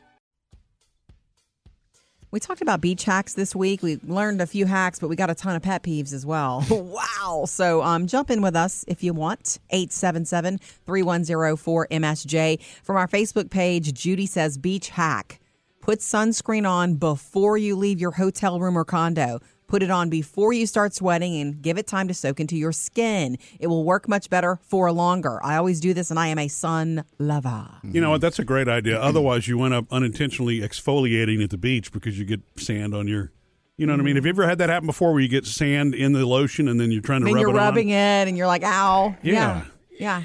We 2.33 2.41
talked 2.41 2.61
about 2.61 2.81
beach 2.81 3.05
hacks 3.05 3.35
this 3.35 3.55
week. 3.55 3.83
We 3.83 3.99
learned 4.03 4.43
a 4.43 4.47
few 4.47 4.67
hacks, 4.67 4.99
but 4.99 5.09
we 5.09 5.17
got 5.17 5.31
a 5.31 5.35
ton 5.35 5.57
of 5.57 5.63
pet 5.63 5.83
peeves 5.83 6.13
as 6.13 6.27
well. 6.27 6.65
wow. 6.71 7.45
So 7.47 7.83
um, 7.83 8.07
jump 8.07 8.31
in 8.31 8.43
with 8.43 8.57
us 8.57 8.85
if 8.89 9.03
you 9.03 9.15
want. 9.15 9.59
877 9.71 10.59
3104 10.59 11.89
MSJ. 11.89 12.61
From 12.83 12.97
our 12.97 13.09
Facebook 13.09 13.51
page, 13.51 13.95
Judy 13.95 14.27
says 14.27 14.59
beach 14.59 14.91
hack. 14.91 15.41
Put 15.87 16.01
sunscreen 16.01 16.69
on 16.69 16.97
before 16.97 17.57
you 17.57 17.77
leave 17.77 18.01
your 18.01 18.11
hotel 18.11 18.59
room 18.59 18.77
or 18.77 18.85
condo. 18.85 19.39
Put 19.69 19.85
it 19.85 19.91
on 19.93 20.11
before 20.11 20.53
you 20.53 20.67
start 20.67 20.93
sweating 20.93 21.41
and 21.41 21.63
give 21.63 21.79
it 21.79 21.87
time 21.87 22.09
to 22.09 22.15
soak 22.15 22.41
into 22.41 22.57
your 22.57 22.73
skin. 22.73 23.39
It 23.61 23.69
will 23.69 23.85
work 23.85 24.09
much 24.09 24.29
better 24.29 24.59
for 24.63 24.91
longer. 24.91 25.39
I 25.45 25.55
always 25.55 25.79
do 25.79 25.95
this, 25.95 26.11
and 26.11 26.19
I 26.19 26.27
am 26.27 26.41
a 26.41 26.49
sun 26.49 27.05
lover. 27.21 27.69
You 27.85 28.01
know 28.01 28.11
what? 28.11 28.21
That's 28.21 28.41
a 28.41 28.45
great 28.45 28.67
idea. 28.67 28.99
Otherwise, 29.01 29.47
you 29.47 29.63
end 29.63 29.75
up 29.75 29.85
unintentionally 29.93 30.59
exfoliating 30.59 31.41
at 31.41 31.51
the 31.51 31.57
beach 31.57 31.93
because 31.93 32.19
you 32.19 32.25
get 32.25 32.41
sand 32.57 32.93
on 32.93 33.07
your. 33.07 33.31
You 33.77 33.87
know 33.87 33.93
what 33.93 34.01
I 34.01 34.03
mean? 34.03 34.17
Mm-hmm. 34.17 34.17
Have 34.17 34.27
you 34.27 34.31
ever 34.43 34.49
had 34.49 34.59
that 34.59 34.71
happen 34.71 34.89
before 34.89 35.13
where 35.13 35.23
you 35.23 35.29
get 35.29 35.47
sand 35.47 35.95
in 35.95 36.15
the 36.15 36.27
lotion 36.27 36.67
and 36.67 36.81
then 36.81 36.91
you're 36.91 37.01
trying 37.01 37.21
to 37.21 37.27
then 37.27 37.35
rub 37.35 37.41
you're 37.43 37.51
it 37.51 37.53
on? 37.53 37.59
rubbing 37.59 37.91
it 37.91 38.27
and 38.27 38.37
you're 38.37 38.49
like, 38.49 38.65
ow. 38.65 39.15
Yeah. 39.23 39.63
Yeah. 40.01 40.23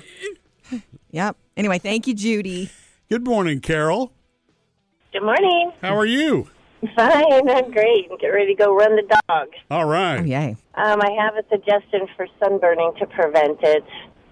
Yeah. 0.72 0.80
yep. 1.12 1.38
Anyway, 1.56 1.78
thank 1.78 2.08
you, 2.08 2.16
Judy. 2.16 2.72
Good 3.12 3.28
morning, 3.28 3.60
Carol. 3.60 4.12
Good 5.14 5.24
morning. 5.24 5.72
How 5.82 5.98
are 5.98 6.06
you? 6.06 6.48
Fine, 6.96 7.50
I'm 7.50 7.72
great. 7.72 8.10
Get 8.20 8.28
ready 8.28 8.56
to 8.56 8.64
go 8.64 8.74
run 8.76 8.96
the 8.96 9.16
dog. 9.28 9.50
All 9.70 9.86
right. 9.86 10.20
Oh, 10.20 10.24
yay. 10.24 10.56
Um, 10.76 11.02
I 11.02 11.12
have 11.20 11.36
a 11.36 11.44
suggestion 11.50 12.08
for 12.16 12.28
sunburning 12.42 12.98
to 13.00 13.06
prevent 13.08 13.60
it. 13.62 13.84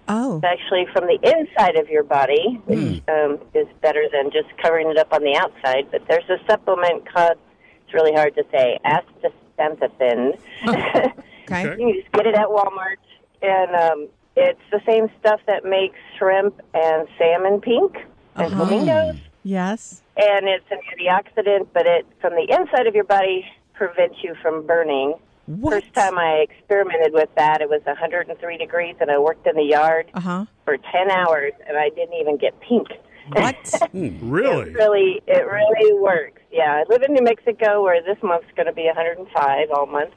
Oh. 0.08 0.36
It's 0.38 0.44
actually 0.44 0.86
from 0.92 1.06
the 1.06 1.18
inside 1.22 1.76
of 1.76 1.88
your 1.88 2.02
body, 2.02 2.58
which 2.64 3.02
um, 3.08 3.38
is 3.54 3.66
better 3.82 4.04
than 4.12 4.30
just 4.32 4.48
covering 4.60 4.90
it 4.90 4.96
up 4.96 5.12
on 5.12 5.22
the 5.22 5.36
outside. 5.36 5.88
But 5.92 6.02
there's 6.08 6.28
a 6.28 6.38
supplement 6.50 7.08
called, 7.12 7.36
it's 7.84 7.94
really 7.94 8.12
hard 8.14 8.34
to 8.36 8.44
say, 8.50 8.78
astaxanthin. 8.84 10.38
Okay. 11.50 11.62
You 11.62 11.76
can 11.78 11.94
just 12.00 12.12
get 12.12 12.26
it 12.28 12.36
at 12.36 12.46
Walmart, 12.46 13.02
and 13.42 13.74
um, 13.74 14.08
it's 14.36 14.60
the 14.70 14.80
same 14.86 15.08
stuff 15.18 15.40
that 15.48 15.64
makes 15.64 15.96
shrimp 16.16 16.60
and 16.74 17.08
salmon 17.18 17.60
pink 17.60 17.96
and 18.36 18.52
Uh-huh. 18.54 18.66
flamingos. 18.66 19.16
Yes. 19.42 20.02
and 20.16 20.46
it's 20.48 20.64
an 20.70 20.78
antioxidant, 20.94 21.68
but 21.72 21.86
it 21.86 22.06
from 22.20 22.34
the 22.34 22.46
inside 22.50 22.86
of 22.86 22.94
your 22.94 23.04
body 23.04 23.44
prevents 23.74 24.16
you 24.22 24.34
from 24.42 24.66
burning. 24.66 25.14
What? 25.46 25.82
First 25.82 25.94
time 25.94 26.18
I 26.18 26.44
experimented 26.48 27.12
with 27.12 27.30
that, 27.36 27.60
it 27.60 27.68
was 27.68 27.80
103 27.84 28.56
degrees, 28.58 28.94
and 29.00 29.10
I 29.10 29.18
worked 29.18 29.46
in 29.46 29.56
the 29.56 29.64
yard 29.64 30.10
Uh 30.14 30.20
huh. 30.20 30.44
for 30.64 30.76
10 30.76 31.10
hours, 31.10 31.52
and 31.66 31.76
I 31.76 31.88
didn't 31.88 32.14
even 32.20 32.36
get 32.36 32.58
pink. 32.60 32.88
What? 33.32 33.56
Really? 33.92 34.70
It 34.70 34.74
really, 34.74 35.22
it 35.26 35.46
really 35.46 35.92
works. 36.00 36.40
Yeah, 36.52 36.82
I 36.82 36.84
live 36.88 37.02
in 37.02 37.14
New 37.14 37.22
Mexico, 37.24 37.82
where 37.82 38.02
this 38.02 38.18
month's 38.22 38.50
going 38.56 38.66
to 38.66 38.72
be 38.72 38.84
105 38.86 39.70
all 39.72 39.86
month, 39.86 40.12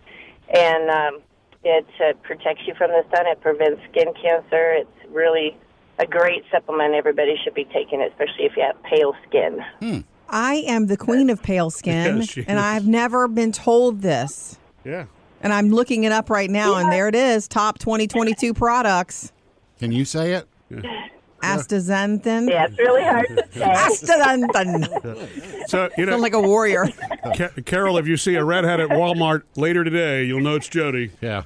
and 0.54 0.90
um, 0.90 1.22
it 1.64 1.86
uh, 2.00 2.14
protects 2.24 2.64
you 2.68 2.74
from 2.76 2.92
the 2.92 3.04
sun. 3.16 3.26
It 3.28 3.40
prevents 3.42 3.82
skin 3.92 4.14
cancer. 4.22 4.74
It's 4.74 5.10
really 5.10 5.56
a 6.04 6.08
great 6.08 6.44
supplement. 6.52 6.94
Everybody 6.94 7.36
should 7.44 7.54
be 7.54 7.66
taking, 7.66 8.02
it, 8.02 8.12
especially 8.12 8.46
if 8.46 8.56
you 8.58 8.64
have 8.64 8.82
pale 8.84 9.16
skin. 9.28 9.60
Hmm. 9.80 10.00
I 10.30 10.56
am 10.68 10.88
the 10.88 10.98
queen 10.98 11.30
of 11.30 11.42
pale 11.44 11.70
skin, 11.70 12.24
Yeah, 12.36 12.44
and. 12.48 12.60
I've 12.60 12.88
never 12.88 13.28
been 13.28 13.52
told 13.52 14.02
this. 14.02 14.58
Yeah. 14.84 15.06
And 15.42 15.52
I'm 15.54 15.70
looking 15.70 16.06
it 16.06 16.12
up 16.12 16.30
right 16.30 16.50
now, 16.50 16.76
and 16.76 16.92
there 16.92 17.08
it 17.10 17.16
is 17.16 17.48
top 17.48 17.78
2022 17.80 18.54
products. 18.54 19.32
Can 19.80 19.92
you 19.92 20.06
say 20.06 20.34
it? 20.34 20.48
Astaxanthin. 21.42 22.50
Yeah, 22.50 22.68
it's 22.68 22.78
really 22.78 23.04
hard 23.04 23.28
to 23.28 23.46
say. 23.52 24.08
Astaxanthin. 24.08 25.70
So 25.70 25.90
you 25.98 26.06
know, 26.06 26.14
Sound 26.14 26.22
like 26.22 26.34
a 26.34 26.42
warrior. 26.42 26.88
Ca- 27.36 27.50
Carol, 27.66 27.98
if 27.98 28.08
you 28.08 28.16
see 28.16 28.36
a 28.36 28.46
redhead 28.46 28.80
at 28.80 28.90
Walmart 28.90 29.44
later 29.58 29.84
today, 29.84 30.24
you'll 30.24 30.40
know 30.40 30.56
it's 30.56 30.70
Jody. 30.70 31.12
Yeah. 31.22 31.44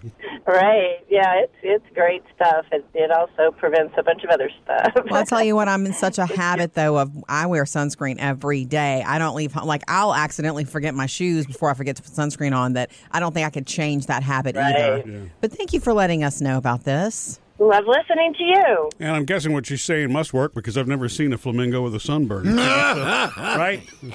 Right. 0.47 0.99
Yeah, 1.09 1.41
it's 1.41 1.53
it's 1.61 1.85
great 1.93 2.23
stuff. 2.33 2.65
It 2.71 2.85
it 2.93 3.11
also 3.11 3.51
prevents 3.51 3.93
a 3.97 4.03
bunch 4.03 4.23
of 4.23 4.29
other 4.29 4.49
stuff. 4.63 4.93
Well, 4.95 5.15
I'll 5.15 5.25
tell 5.25 5.43
you 5.43 5.55
what, 5.55 5.67
I'm 5.67 5.85
in 5.85 5.91
such 5.91 6.17
a 6.17 6.25
habit 6.37 6.73
though 6.73 6.97
of 6.97 7.11
I 7.27 7.47
wear 7.47 7.65
sunscreen 7.65 8.15
every 8.17 8.63
day. 8.63 9.03
I 9.05 9.19
don't 9.19 9.35
leave 9.35 9.51
home 9.51 9.67
like 9.67 9.83
I'll 9.89 10.15
accidentally 10.15 10.63
forget 10.63 10.95
my 10.95 11.05
shoes 11.05 11.45
before 11.45 11.69
I 11.69 11.73
forget 11.73 11.97
to 11.97 12.01
put 12.01 12.13
sunscreen 12.13 12.55
on 12.55 12.73
that 12.73 12.91
I 13.11 13.19
don't 13.19 13.33
think 13.33 13.45
I 13.45 13.49
could 13.49 13.67
change 13.67 14.05
that 14.05 14.23
habit 14.23 14.55
either. 14.55 15.03
Right. 15.05 15.31
But 15.41 15.51
thank 15.51 15.73
you 15.73 15.81
for 15.81 15.91
letting 15.91 16.23
us 16.23 16.39
know 16.39 16.57
about 16.57 16.85
this. 16.85 17.41
Love 17.59 17.85
listening 17.87 18.35
to 18.35 18.43
you. 18.43 18.89
And 18.99 19.15
I'm 19.15 19.25
guessing 19.25 19.51
what 19.51 19.65
she's 19.65 19.81
saying 19.81 20.11
must 20.11 20.31
work 20.31 20.53
because 20.53 20.77
I've 20.77 20.87
never 20.87 21.09
seen 21.09 21.33
a 21.33 21.37
flamingo 21.37 21.81
with 21.81 21.95
a 21.95 21.99
sunburn. 21.99 22.55
right? 22.55 23.81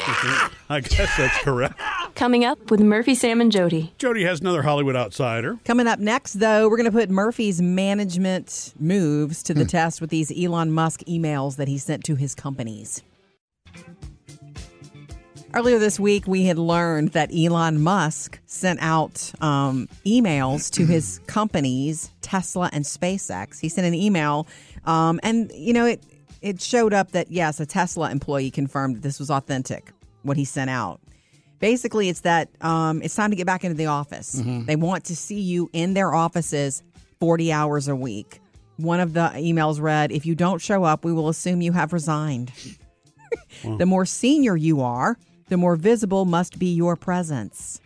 I 0.68 0.80
guess 0.80 1.16
that's 1.16 1.38
correct. 1.38 1.80
Coming 2.14 2.44
up 2.44 2.70
with 2.70 2.80
Murphy, 2.80 3.14
Sam, 3.16 3.40
and 3.40 3.50
Jody. 3.50 3.94
Jody 3.98 4.24
has 4.24 4.40
another 4.40 4.62
Hollywood 4.62 4.94
outsider. 4.94 5.58
Coming 5.64 5.88
up 5.88 5.98
next, 5.98 6.34
though, 6.34 6.68
we're 6.68 6.76
going 6.76 6.90
to 6.90 6.96
put 6.96 7.10
Murphy's 7.10 7.60
management 7.60 8.74
moves 8.78 9.42
to 9.42 9.54
the 9.54 9.62
hmm. 9.62 9.68
test 9.68 10.00
with 10.00 10.10
these 10.10 10.30
Elon 10.30 10.70
Musk 10.70 11.00
emails 11.08 11.56
that 11.56 11.66
he 11.66 11.78
sent 11.78 12.04
to 12.04 12.14
his 12.14 12.34
companies. 12.34 13.02
Earlier 15.54 15.78
this 15.78 16.00
week, 16.00 16.26
we 16.26 16.46
had 16.46 16.58
learned 16.58 17.10
that 17.10 17.30
Elon 17.34 17.82
Musk 17.82 18.40
sent 18.46 18.80
out 18.80 19.32
um, 19.42 19.86
emails 20.06 20.70
to 20.72 20.86
his 20.86 21.20
companies, 21.26 22.10
Tesla 22.22 22.70
and 22.72 22.86
SpaceX. 22.86 23.60
He 23.60 23.68
sent 23.68 23.86
an 23.86 23.92
email, 23.92 24.46
um, 24.86 25.20
and 25.22 25.52
you 25.54 25.74
know 25.74 25.84
it. 25.84 26.02
It 26.40 26.60
showed 26.60 26.92
up 26.94 27.12
that 27.12 27.30
yes, 27.30 27.60
a 27.60 27.66
Tesla 27.66 28.10
employee 28.10 28.50
confirmed 28.50 29.02
this 29.02 29.18
was 29.18 29.30
authentic. 29.30 29.92
What 30.22 30.38
he 30.38 30.44
sent 30.44 30.70
out. 30.70 31.00
Basically, 31.58 32.08
it's 32.08 32.20
that 32.20 32.48
um, 32.62 33.02
it's 33.02 33.14
time 33.14 33.30
to 33.30 33.36
get 33.36 33.46
back 33.46 33.62
into 33.62 33.76
the 33.76 33.86
office. 33.86 34.32
They 34.66 34.76
want 34.76 35.04
to 35.04 35.16
see 35.16 35.40
you 35.40 35.68
in 35.72 35.94
their 35.94 36.14
offices 36.14 36.82
40 37.20 37.52
hours 37.52 37.88
a 37.88 37.94
week. 37.94 38.40
One 38.78 39.00
of 39.00 39.12
the 39.12 39.30
emails 39.34 39.80
read, 39.80 40.12
If 40.12 40.24
you 40.24 40.34
don't 40.34 40.60
show 40.60 40.82
up, 40.82 41.04
we 41.04 41.12
will 41.12 41.28
assume 41.28 41.60
you 41.60 41.72
have 41.72 41.92
resigned. 41.92 42.52
the 43.78 43.86
more 43.86 44.06
senior 44.06 44.56
you 44.56 44.80
are, 44.80 45.16
the 45.52 45.58
more 45.58 45.76
visible 45.76 46.24
must 46.24 46.58
be 46.58 46.72
your 46.72 46.96
presence. 46.96 47.78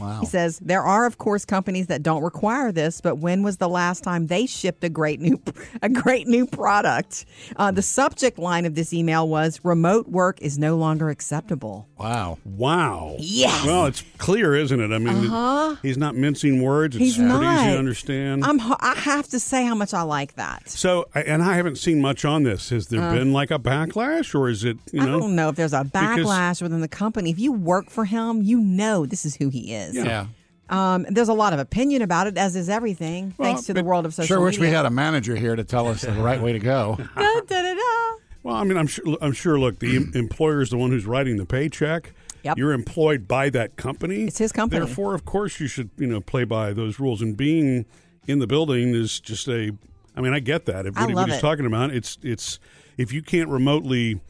Wow. 0.00 0.20
He 0.20 0.26
says 0.26 0.58
there 0.58 0.82
are, 0.82 1.06
of 1.06 1.18
course, 1.18 1.44
companies 1.44 1.86
that 1.86 2.02
don't 2.02 2.22
require 2.22 2.72
this, 2.72 3.00
but 3.00 3.18
when 3.18 3.42
was 3.44 3.58
the 3.58 3.68
last 3.68 4.02
time 4.02 4.26
they 4.26 4.46
shipped 4.46 4.82
a 4.82 4.88
great 4.88 5.20
new 5.20 5.40
a 5.82 5.88
great 5.88 6.26
new 6.26 6.46
product? 6.46 7.24
Uh, 7.56 7.70
the 7.70 7.82
subject 7.82 8.38
line 8.38 8.66
of 8.66 8.74
this 8.74 8.92
email 8.92 9.28
was 9.28 9.60
"Remote 9.62 10.08
work 10.08 10.40
is 10.42 10.58
no 10.58 10.76
longer 10.76 11.10
acceptable." 11.10 11.88
Wow. 11.96 12.38
Wow. 12.44 13.14
Yes. 13.20 13.64
Well, 13.64 13.86
it's 13.86 14.02
clear, 14.18 14.54
isn't 14.56 14.80
it? 14.80 14.92
I 14.92 14.98
mean, 14.98 15.26
Uh-huh. 15.30 15.76
he's 15.82 15.96
not 15.96 16.16
mincing 16.16 16.60
words. 16.60 16.96
It's 16.96 17.04
He's 17.04 17.16
pretty 17.16 17.30
easy 17.32 17.40
not. 17.40 17.64
to 17.72 17.78
understand. 17.78 18.44
I'm 18.44 18.60
h- 18.60 18.76
I 18.80 18.94
have 18.96 19.28
to 19.28 19.38
say 19.38 19.64
how 19.64 19.74
much 19.76 19.94
I 19.94 20.02
like 20.02 20.34
that. 20.34 20.68
so, 20.68 21.06
and 21.14 21.42
I 21.42 21.54
haven't 21.54 21.78
seen 21.78 22.00
much 22.00 22.24
on 22.24 22.42
this. 22.42 22.70
Has 22.70 22.88
there 22.88 23.00
been 23.12 23.32
like 23.32 23.50
a 23.52 23.58
backlash, 23.60 24.34
or 24.34 24.48
is 24.48 24.64
it 24.64 24.78
you 24.92 25.00
Uh. 25.00 25.04
I 25.04 25.06
know? 25.06 25.20
don't 25.20 25.36
know 25.36 25.48
if 25.50 25.56
there's 25.56 25.72
a 25.72 25.84
Because- 25.84 26.26
backlash 26.26 26.62
within 26.62 26.80
the 26.80 26.88
company. 26.88 27.30
If 27.30 27.38
you 27.38 27.52
work 27.52 27.90
for 27.90 28.04
him, 28.06 28.42
you 28.42 28.58
know 28.60 29.06
this 29.06 29.24
is 29.24 29.36
who 29.36 29.50
he 29.50 29.72
is. 29.74 29.83
Yeah. 29.92 30.26
Um, 30.70 31.04
there's 31.10 31.28
a 31.28 31.34
lot 31.34 31.52
of 31.52 31.58
opinion 31.58 32.00
about 32.02 32.26
it, 32.26 32.38
as 32.38 32.56
is 32.56 32.70
everything, 32.70 33.34
Well, 33.36 33.48
thanks 33.52 33.66
to 33.66 33.74
the 33.74 33.84
world 33.84 34.06
of 34.06 34.14
social 34.14 34.22
media. 34.24 34.36
Sure 34.36 34.44
wish 34.44 34.58
we 34.58 34.68
had 34.74 34.86
a 34.86 34.90
manager 34.90 35.36
here 35.36 35.54
to 35.54 35.62
tell 35.64 35.88
us 35.88 36.02
the 36.02 36.12
right 36.12 36.40
way 36.40 36.52
to 36.52 36.58
go. 36.58 36.98
Da, 37.16 37.40
da, 37.62 37.74
da. 37.74 38.16
Well, 38.42 38.56
I 38.56 38.64
mean, 38.64 38.78
I'm 38.78 38.86
sure. 38.86 39.18
I'm 39.20 39.32
sure. 39.32 39.58
Look, 39.58 39.78
the 39.80 39.96
employer 40.14 40.62
is 40.62 40.70
the 40.70 40.78
one 40.78 40.90
who's 40.90 41.04
writing 41.04 41.36
the 41.36 41.44
paycheck. 41.44 42.12
Yep. 42.42 42.56
You're 42.58 42.72
employed 42.72 43.26
by 43.28 43.50
that 43.50 43.76
company. 43.76 44.24
It's 44.24 44.38
his 44.38 44.52
company. 44.52 44.84
Therefore, 44.84 45.14
of 45.14 45.24
course, 45.24 45.60
you 45.60 45.66
should 45.66 45.90
you 45.98 46.06
know 46.06 46.20
play 46.20 46.44
by 46.44 46.72
those 46.72 46.98
rules. 46.98 47.20
And 47.22 47.36
being 47.36 47.84
in 48.26 48.38
the 48.38 48.46
building 48.46 48.94
is 48.94 49.20
just 49.20 49.48
a. 49.48 49.72
I 50.16 50.20
mean, 50.20 50.32
I 50.32 50.40
get 50.40 50.64
that. 50.66 50.86
If 50.86 50.96
I 50.96 51.02
what, 51.02 51.08
he- 51.10 51.14
love 51.14 51.28
what 51.28 51.32
he's 51.32 51.40
talking 51.42 51.66
about, 51.66 51.90
it's 51.90 52.16
it's 52.22 52.58
if 52.96 53.12
you 53.12 53.22
can't 53.22 53.48
remotely, 53.50 54.20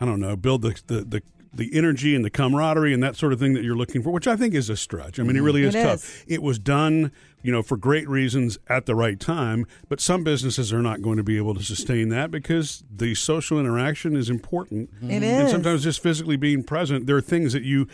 I 0.00 0.04
don't 0.04 0.20
know, 0.20 0.36
build 0.36 0.62
the 0.62 0.80
the. 0.86 1.00
the 1.02 1.22
the 1.54 1.70
energy 1.74 2.14
and 2.14 2.24
the 2.24 2.30
camaraderie 2.30 2.94
and 2.94 3.02
that 3.02 3.14
sort 3.16 3.32
of 3.32 3.38
thing 3.38 3.52
that 3.54 3.62
you're 3.62 3.76
looking 3.76 4.02
for, 4.02 4.10
which 4.10 4.26
I 4.26 4.36
think 4.36 4.54
is 4.54 4.70
a 4.70 4.76
stretch. 4.76 5.18
I 5.18 5.22
mean, 5.22 5.30
it 5.30 5.34
mm-hmm. 5.40 5.44
really 5.44 5.62
is 5.64 5.74
It 5.74 5.82
tough. 5.82 5.94
is. 6.04 6.24
It 6.26 6.42
was 6.42 6.58
done, 6.58 7.12
you 7.42 7.52
know, 7.52 7.62
for 7.62 7.76
great 7.76 8.08
reasons 8.08 8.56
at 8.68 8.86
the 8.86 8.94
right 8.94 9.20
time, 9.20 9.66
but 9.88 10.00
some 10.00 10.24
businesses 10.24 10.72
are 10.72 10.80
not 10.80 11.02
going 11.02 11.18
to 11.18 11.22
be 11.22 11.36
able 11.36 11.54
to 11.54 11.62
sustain 11.62 12.08
that 12.08 12.30
because 12.30 12.82
the 12.90 13.14
social 13.14 13.60
interaction 13.60 14.16
is 14.16 14.30
important. 14.30 14.94
Mm-hmm. 14.94 15.10
It 15.10 15.22
And 15.22 15.44
is. 15.46 15.50
sometimes 15.50 15.82
just 15.82 16.02
physically 16.02 16.36
being 16.36 16.62
present, 16.64 17.06
there 17.06 17.16
are 17.16 17.20
things 17.20 17.52
that 17.52 17.64
you 17.64 17.86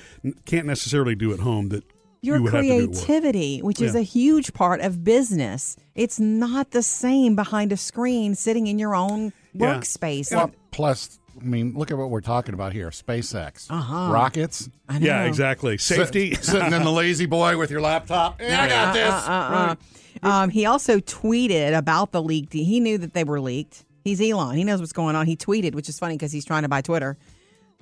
can't 0.45 0.67
necessarily 0.67 1.17
do 1.17 1.33
at 1.33 1.41
home 1.41 1.71
that 1.71 1.83
Your 2.21 2.37
you 2.37 2.43
would 2.45 2.53
have 2.53 2.63
to 2.63 2.69
do 2.69 2.75
at 2.75 2.81
work. 2.91 2.93
creativity, 2.97 3.59
which 3.61 3.81
is 3.81 3.95
a 3.97 4.03
huge 4.03 4.53
part 4.53 4.81
of 4.83 5.03
business. 5.03 5.77
It's 5.97 6.21
not 6.21 6.71
the 6.71 6.83
same 6.83 7.35
behind 7.35 7.73
a 7.73 7.77
screen 7.77 8.37
sitting 8.37 8.69
in 8.69 8.79
your 8.79 8.95
own 8.95 9.33
Yeah. 9.53 9.75
workspace. 9.79 10.31
Well, 10.33 10.53
plus, 10.71 11.19
I 11.41 11.45
mean, 11.45 11.75
look 11.75 11.91
at 11.91 11.99
what 11.99 12.11
we're 12.11 12.21
talking 12.21 12.55
about 12.55 12.73
here 12.73 12.91
SpaceX. 12.91 13.67
Uh-huh. 13.71 14.13
Rockets. 14.13 14.69
I 14.89 14.99
know. 14.99 15.07
Yeah, 15.07 15.25
exactly. 15.25 15.79
Safety. 15.79 16.35
Sit- 16.35 16.45
sitting 16.53 16.73
in 16.73 16.85
the 16.85 16.93
lazy 16.93 17.27
boy 17.27 17.57
with 17.57 17.71
your 17.71 17.81
laptop. 17.81 18.41
Yeah, 18.41 18.63
I 18.63 18.69
got 18.69 18.95
this. 18.95 19.13
Uh-uh. 19.13 19.75
Um, 20.23 20.51
he 20.51 20.67
also 20.67 20.99
tweeted 20.99 21.77
about 21.77 22.13
the 22.13 22.23
leaked. 22.23 22.53
He 22.53 22.81
knew 22.81 22.99
that 22.99 23.15
they 23.15 23.25
were 23.25 23.41
leaked. 23.41 23.85
He's 24.05 24.21
Elon. 24.21 24.57
He 24.57 24.65
knows 24.65 24.81
what's 24.81 24.93
going 24.93 25.17
on. 25.17 25.27
He 25.27 25.37
tweeted, 25.37 25.75
which 25.75 25.89
is 25.89 25.99
funny 25.99 26.17
because 26.17 26.33
he's 26.33 26.45
trying 26.45 26.63
to 26.63 26.69
buy 26.69 26.81
Twitter. 26.81 27.17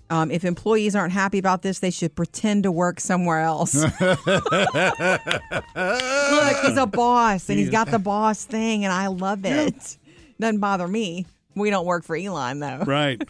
Um, 0.08 0.30
if 0.30 0.44
employees 0.44 0.94
aren't 0.94 1.12
happy 1.12 1.38
about 1.38 1.62
this, 1.62 1.80
they 1.80 1.90
should 1.90 2.14
pretend 2.14 2.62
to 2.62 2.70
work 2.70 3.00
somewhere 3.00 3.40
else. 3.40 3.74
Look, 3.74 3.90
he's 6.62 6.76
a 6.76 6.88
boss 6.90 7.48
and 7.48 7.58
he's 7.58 7.70
got 7.70 7.90
the 7.90 7.98
boss 7.98 8.44
thing, 8.44 8.84
and 8.84 8.92
I 8.92 9.08
love 9.08 9.44
it. 9.44 9.96
Doesn't 10.38 10.60
bother 10.60 10.86
me. 10.86 11.26
We 11.54 11.70
don't 11.70 11.86
work 11.86 12.04
for 12.04 12.14
Elon, 12.14 12.60
though. 12.60 12.84
right. 12.86 13.20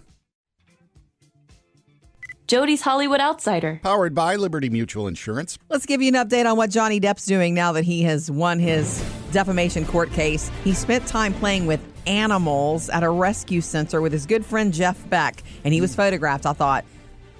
Jody's 2.47 2.81
Hollywood 2.81 3.21
Outsider. 3.21 3.81
Powered 3.83 4.15
by 4.15 4.37
Liberty 4.37 4.71
Mutual 4.71 5.09
Insurance. 5.09 5.59
Let's 5.69 5.85
give 5.85 6.01
you 6.01 6.09
an 6.09 6.15
update 6.15 6.49
on 6.49 6.57
what 6.57 6.71
Johnny 6.71 7.01
Depp's 7.01 7.27
doing 7.27 7.55
now 7.55 7.73
that 7.73 7.83
he 7.83 8.03
has 8.03 8.31
won 8.31 8.61
his 8.61 9.05
defamation 9.33 9.85
court 9.85 10.13
case. 10.13 10.49
He 10.63 10.73
spent 10.73 11.09
time 11.09 11.35
playing 11.35 11.67
with 11.67 11.81
animals 12.07 12.89
at 12.89 13.03
a 13.03 13.11
rescue 13.11 13.61
center 13.61 14.01
with 14.01 14.13
his 14.13 14.27
good 14.27 14.47
friend 14.47 14.73
Jeff 14.73 15.11
Beck, 15.11 15.43
and 15.65 15.75
he 15.75 15.81
was 15.81 15.93
mm. 15.93 15.97
photographed. 15.97 16.47
I 16.47 16.53
thought, 16.53 16.85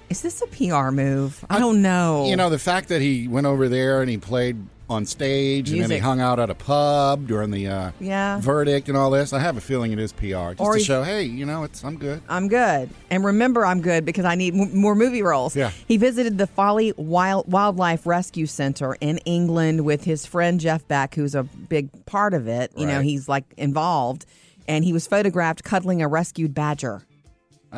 is 0.09 0.21
this 0.21 0.41
a 0.41 0.47
PR 0.47 0.91
move? 0.91 1.45
I 1.49 1.57
don't 1.57 1.81
know. 1.81 2.25
You 2.25 2.35
know, 2.35 2.49
the 2.49 2.59
fact 2.59 2.89
that 2.89 2.99
he 2.99 3.29
went 3.29 3.47
over 3.47 3.69
there 3.69 4.01
and 4.01 4.09
he 4.09 4.17
played 4.17 4.57
on 4.89 5.05
stage 5.05 5.69
and 5.69 5.81
then 5.81 5.91
he 5.91 5.97
hung 5.97 6.21
out 6.21 6.39
at 6.39 6.49
a 6.49 6.55
pub 6.55 7.27
during 7.27 7.51
the 7.51 7.67
uh, 7.67 7.91
Yeah. 7.99 8.39
verdict 8.39 8.87
and 8.87 8.97
all 8.97 9.11
this, 9.11 9.33
I 9.33 9.39
have 9.39 9.57
a 9.57 9.61
feeling 9.61 9.91
it 9.91 9.99
is 9.99 10.13
PR. 10.13 10.51
Just 10.53 10.61
Or 10.61 10.75
to 10.75 10.79
show, 10.79 11.03
hey, 11.03 11.23
you 11.23 11.45
know, 11.45 11.63
it's 11.65 11.83
I'm 11.83 11.97
good. 11.97 12.21
I'm 12.29 12.47
good. 12.47 12.89
And 13.09 13.25
remember, 13.25 13.65
I'm 13.65 13.81
good 13.81 14.05
because 14.05 14.23
I 14.23 14.35
need 14.35 14.55
m- 14.55 14.75
more 14.77 14.95
movie 14.95 15.21
roles. 15.21 15.55
Yeah. 15.57 15.71
He 15.87 15.97
visited 15.97 16.37
the 16.37 16.47
Folly 16.47 16.93
Wild- 16.95 17.51
Wildlife 17.51 18.05
Rescue 18.07 18.45
Center 18.45 18.95
in 19.01 19.17
England 19.19 19.83
with 19.83 20.05
his 20.05 20.25
friend 20.25 20.57
Jeff 20.59 20.87
Beck, 20.87 21.15
who's 21.15 21.35
a 21.35 21.43
big 21.43 21.89
part 22.05 22.33
of 22.33 22.47
it. 22.47 22.71
You 22.77 22.87
know, 22.87 23.01
he's 23.01 23.27
like 23.27 23.43
involved. 23.57 24.25
And 24.69 24.83
he 24.85 24.93
was 24.93 25.05
photographed 25.07 25.63
cuddling 25.63 26.01
a 26.01 26.07
rescued 26.07 26.53
badger. 26.53 27.03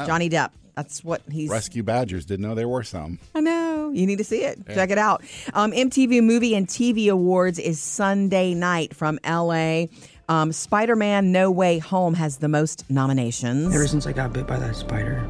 Johnny 0.06 0.30
Depp. 0.30 0.52
That's 0.76 1.04
what 1.04 1.22
he's. 1.30 1.50
Rescue 1.50 1.84
badgers 1.84 2.26
didn't 2.26 2.48
know 2.48 2.56
there 2.56 2.68
were 2.68 2.84
some. 2.84 3.20
I 3.36 3.42
know. 3.42 3.69
You 3.94 4.06
need 4.06 4.18
to 4.18 4.24
see 4.24 4.44
it. 4.44 4.60
Check 4.68 4.90
it 4.90 4.98
out. 4.98 5.24
Um, 5.54 5.72
MTV 5.72 6.24
Movie 6.24 6.56
and 6.56 6.68
TV 6.68 7.10
Awards 7.10 7.60
is 7.60 7.80
Sunday 7.80 8.54
night 8.54 8.96
from 8.96 9.20
LA. 9.28 9.86
Um, 10.28 10.52
Spider 10.52 10.96
Man 10.96 11.32
No 11.32 11.50
Way 11.50 11.80
Home 11.80 12.14
has 12.14 12.38
the 12.38 12.48
most 12.48 12.90
nominations. 12.90 13.74
Ever 13.74 13.88
since 13.88 14.06
I 14.06 14.12
got 14.12 14.32
bit 14.32 14.46
by 14.46 14.60
that 14.60 14.76
spider, 14.76 15.28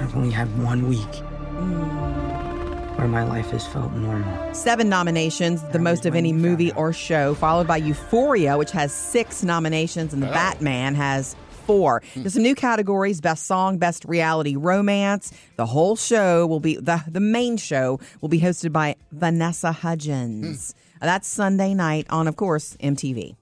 I've 0.00 0.14
only 0.16 0.30
had 0.30 0.46
one 0.62 0.88
week 0.88 1.22
where 2.98 3.08
my 3.08 3.24
life 3.24 3.50
has 3.50 3.66
felt 3.66 3.92
normal. 3.92 4.54
Seven 4.54 4.88
nominations, 4.88 5.62
the 5.72 5.78
most 5.78 6.06
of 6.06 6.14
any 6.14 6.32
movie 6.32 6.72
or 6.72 6.92
show, 6.92 7.34
followed 7.34 7.66
by 7.66 7.76
Euphoria, 7.76 8.58
which 8.58 8.70
has 8.72 8.92
six 8.92 9.42
nominations, 9.42 10.12
and 10.12 10.22
The 10.22 10.26
Batman 10.28 10.94
has 10.96 11.36
four. 11.68 12.02
Hmm. 12.14 12.22
There's 12.22 12.34
some 12.34 12.42
new 12.42 12.54
categories: 12.54 13.20
best 13.20 13.46
song, 13.46 13.78
best 13.78 14.04
reality 14.06 14.56
romance. 14.56 15.32
The 15.56 15.66
whole 15.66 15.94
show 15.94 16.46
will 16.46 16.60
be 16.60 16.76
the 16.76 17.04
the 17.06 17.20
main 17.20 17.58
show 17.58 18.00
will 18.20 18.28
be 18.28 18.40
hosted 18.40 18.72
by 18.72 18.96
Vanessa 19.12 19.70
Hudgens. 19.70 20.72
Hmm. 20.72 21.04
Uh, 21.04 21.06
that's 21.06 21.28
Sunday 21.28 21.74
night 21.74 22.06
on, 22.10 22.26
of 22.26 22.34
course, 22.34 22.76
MTV. 22.80 23.36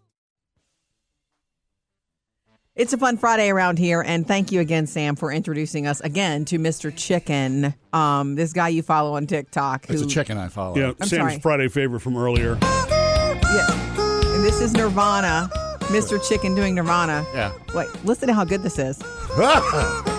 It's 2.75 2.93
a 2.93 2.99
fun 2.99 3.17
Friday 3.17 3.49
around 3.49 3.79
here, 3.79 4.03
and 4.03 4.29
thank 4.29 4.53
you 4.53 4.61
again, 4.61 4.87
Sam, 4.87 5.17
for 5.17 5.33
introducing 5.33 5.87
us 5.87 6.03
again 6.03 6.45
to 6.47 6.59
Mr. 6.59 6.95
Chicken. 6.95 7.73
Um, 7.95 8.35
this 8.35 8.53
guy 8.53 8.69
you 8.69 8.83
follow 8.83 9.15
on 9.15 9.27
TikTok. 9.27 9.89
It's 9.89 10.03
who, 10.03 10.07
a 10.07 10.11
chicken 10.11 10.37
I 10.37 10.49
follow. 10.49 10.77
Yeah, 10.77 10.93
I'm 11.01 11.09
Sam's 11.09 11.11
sorry. 11.11 11.39
Friday 11.41 11.69
favorite 11.69 12.01
from 12.01 12.19
earlier. 12.19 12.59
Yeah. 12.61 14.35
And 14.35 14.45
this 14.45 14.61
is 14.61 14.75
Nirvana. 14.75 15.49
Mr. 15.89 16.27
Chicken 16.27 16.55
doing 16.55 16.75
Nirvana. 16.75 17.27
Yeah. 17.35 17.53
Wait, 17.75 17.89
listen 18.05 18.29
to 18.29 18.35
how 18.35 18.45
good 18.45 18.63
this 18.63 18.79
is. 18.79 19.01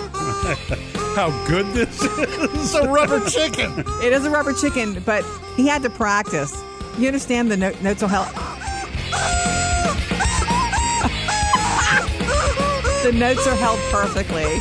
How 1.17 1.31
good 1.47 1.65
this 1.73 2.03
is. 2.03 2.09
It's 2.19 2.75
a 2.75 2.87
rubber 2.87 3.19
chicken. 3.27 3.73
It 4.03 4.13
is 4.13 4.25
a 4.25 4.29
rubber 4.29 4.53
chicken, 4.53 5.01
but 5.03 5.25
he 5.55 5.67
had 5.67 5.81
to 5.81 5.89
practice. 5.89 6.55
You 6.99 7.07
understand 7.07 7.49
the 7.49 7.57
no- 7.57 7.73
notes 7.81 8.03
will 8.03 8.09
help. 8.09 8.27
the 13.03 13.11
notes 13.13 13.47
are 13.47 13.55
held 13.55 13.79
perfectly. 13.91 14.59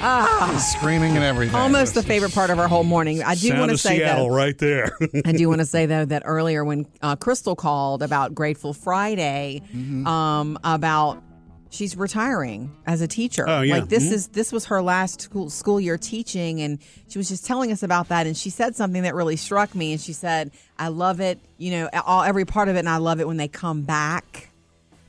Ah, 0.00 0.56
Screaming 0.78 1.16
and 1.16 1.24
everything. 1.24 1.56
almost 1.56 1.94
the 1.94 2.02
favorite 2.02 2.32
part 2.32 2.50
of 2.50 2.58
our 2.58 2.68
whole 2.68 2.84
morning. 2.84 3.22
I 3.22 3.34
do 3.34 3.52
want 3.58 3.70
to 3.72 3.78
say 3.78 3.98
Seattle 3.98 4.28
though. 4.28 4.34
right 4.34 4.56
there. 4.56 4.92
I 5.26 5.32
do 5.32 5.48
want 5.48 5.60
to 5.60 5.66
say 5.66 5.86
though 5.86 6.04
that 6.04 6.22
earlier 6.24 6.64
when 6.64 6.86
uh, 7.02 7.16
Crystal 7.16 7.56
called 7.56 8.02
about 8.02 8.34
Grateful 8.34 8.72
Friday, 8.72 9.62
Mm-hmm. 9.74 10.06
um, 10.06 10.58
about 10.62 11.22
she's 11.70 11.96
retiring 11.96 12.74
as 12.86 13.00
a 13.00 13.08
teacher. 13.08 13.44
Oh, 13.48 13.60
yeah. 13.62 13.78
Like 13.78 13.88
this 13.88 14.04
Mhm. 14.08 14.12
is 14.12 14.28
this 14.28 14.52
was 14.52 14.66
her 14.66 14.80
last 14.82 15.20
school 15.20 15.50
school 15.50 15.80
year 15.80 15.98
teaching, 15.98 16.60
and 16.62 16.78
she 17.08 17.18
was 17.18 17.28
just 17.28 17.44
telling 17.44 17.72
us 17.72 17.82
about 17.82 18.08
that. 18.08 18.26
And 18.26 18.36
she 18.36 18.50
said 18.50 18.76
something 18.76 19.02
that 19.02 19.14
really 19.16 19.36
struck 19.36 19.74
me. 19.74 19.92
And 19.92 20.00
she 20.00 20.12
said, 20.12 20.52
"I 20.78 20.88
love 20.88 21.20
it, 21.20 21.40
you 21.58 21.72
know, 21.72 21.90
all 22.06 22.22
every 22.22 22.44
part 22.44 22.68
of 22.68 22.76
it, 22.76 22.80
and 22.80 22.88
I 22.88 22.98
love 22.98 23.18
it 23.20 23.26
when 23.26 23.36
they 23.36 23.48
come 23.48 23.82
back." 23.82 24.50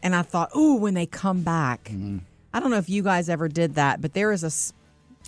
And 0.01 0.15
I 0.15 0.23
thought, 0.23 0.49
"Ooh, 0.55 0.75
when 0.75 0.95
they 0.95 1.05
come 1.05 1.41
back." 1.43 1.91
I 2.51 2.59
don't 2.59 2.71
know 2.71 2.77
if 2.77 2.89
you 2.89 3.03
guys 3.03 3.29
ever 3.29 3.47
did 3.47 3.75
that, 3.75 4.01
but 4.01 4.13
there 4.15 4.31
is 4.31 4.43
a 4.43 4.49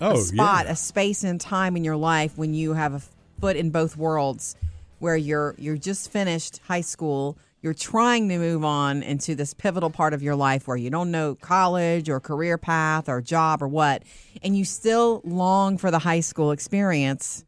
Oh, 0.02 0.14
a 0.14 0.18
spot, 0.18 0.66
yeah. 0.66 0.72
a 0.72 0.76
space 0.76 1.24
and 1.24 1.40
time 1.40 1.78
in 1.78 1.84
your 1.84 1.96
life 1.96 2.38
when 2.38 2.54
you 2.54 2.74
have 2.74 2.94
a 2.94 3.02
foot 3.40 3.56
in 3.56 3.70
both 3.70 3.96
worlds, 3.96 4.56
where 5.00 5.16
you're 5.16 5.56
you're 5.58 5.78
just 5.78 6.12
finished 6.12 6.60
high 6.68 6.82
school, 6.82 7.38
you're 7.62 7.74
trying 7.74 8.28
to 8.30 8.38
move 8.38 8.66
on 8.66 9.04
into 9.04 9.36
this 9.36 9.54
pivotal 9.54 9.90
part 9.92 10.14
of 10.14 10.24
your 10.24 10.36
life 10.36 10.68
where 10.68 10.78
you 10.78 10.90
don't 10.90 11.12
know 11.12 11.36
college 11.36 12.10
or 12.10 12.20
career 12.20 12.58
path 12.58 13.08
or 13.08 13.22
job 13.22 13.62
or 13.62 13.68
what, 13.68 14.04
and 14.44 14.58
you 14.58 14.66
still 14.66 15.22
long 15.24 15.78
for 15.78 15.92
the 15.92 16.00
high 16.00 16.22
school 16.22 16.52
experience. 16.52 17.46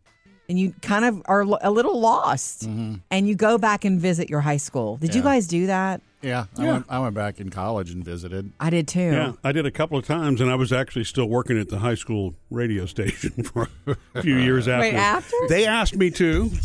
And 0.49 0.59
you 0.59 0.73
kind 0.81 1.05
of 1.05 1.21
are 1.25 1.41
a 1.41 1.71
little 1.71 1.99
lost, 1.99 2.63
and 2.63 3.01
you 3.11 3.33
go 3.35 3.57
back 3.57 3.85
and 3.85 3.99
visit 3.99 4.29
your 4.29 4.41
high 4.41 4.57
school. 4.57 4.97
Did 4.97 5.15
you 5.15 5.21
Mm-hmm. 5.21 5.29
Guys 5.29 5.47
do 5.47 5.67
that? 5.67 6.01
Yeah, 6.21 6.45
I, 6.57 6.63
Yeah. 6.63 6.71
Went, 6.73 6.85
I 6.89 6.99
went 6.99 7.15
back 7.15 7.39
in 7.39 7.49
college 7.49 7.91
and 7.91 8.03
visited. 8.03 8.51
I 8.59 8.69
did 8.69 8.87
too. 8.87 8.99
Yeah, 9.11 9.33
I 9.43 9.51
did 9.53 9.65
a 9.65 9.71
couple 9.71 9.97
of 9.97 10.05
times, 10.05 10.41
and 10.41 10.49
I 10.51 10.55
was 10.55 10.71
actually 10.73 11.05
still 11.05 11.27
working 11.27 11.57
at 11.59 11.69
the 11.69 11.79
high 11.79 11.95
school 11.95 12.35
radio 12.49 12.85
station 12.95 13.31
for 13.43 13.69
a 14.15 14.21
few 14.21 14.35
years 14.37 14.67
after. 14.67 14.81
Wait, 14.81 14.95
after? 14.95 15.35
They 15.47 15.65
asked 15.65 15.95
me 15.95 16.11
to. 16.11 16.49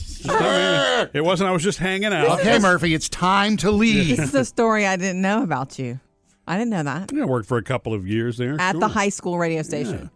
It 1.15 1.25
wasn't. 1.25 1.49
I 1.49 1.53
was 1.53 1.63
just 1.63 1.79
hanging 1.79 2.13
out. 2.13 2.41
Okay, 2.41 2.59
Murphy, 2.59 2.93
it's 2.95 3.09
time 3.09 3.57
to 3.59 3.71
leave. 3.71 4.17
This 4.17 4.29
is 4.31 4.35
a 4.35 4.45
story 4.45 4.87
I 4.87 4.97
didn't 4.97 5.23
know 5.23 5.43
about 5.45 5.79
you. 5.79 6.01
I 6.47 6.57
didn't 6.59 6.71
know 6.71 6.83
that. 6.83 7.13
Yeah, 7.13 7.23
I 7.23 7.27
worked 7.27 7.47
for 7.47 7.59
a 7.59 7.63
couple 7.63 7.95
of 7.95 8.07
years 8.07 8.37
there. 8.39 8.57
At 8.61 8.73
sure. 8.73 8.81
the 8.81 8.89
high 8.89 9.11
school 9.11 9.39
radio 9.39 9.63
station. 9.63 9.99
Yeah, 10.03 10.09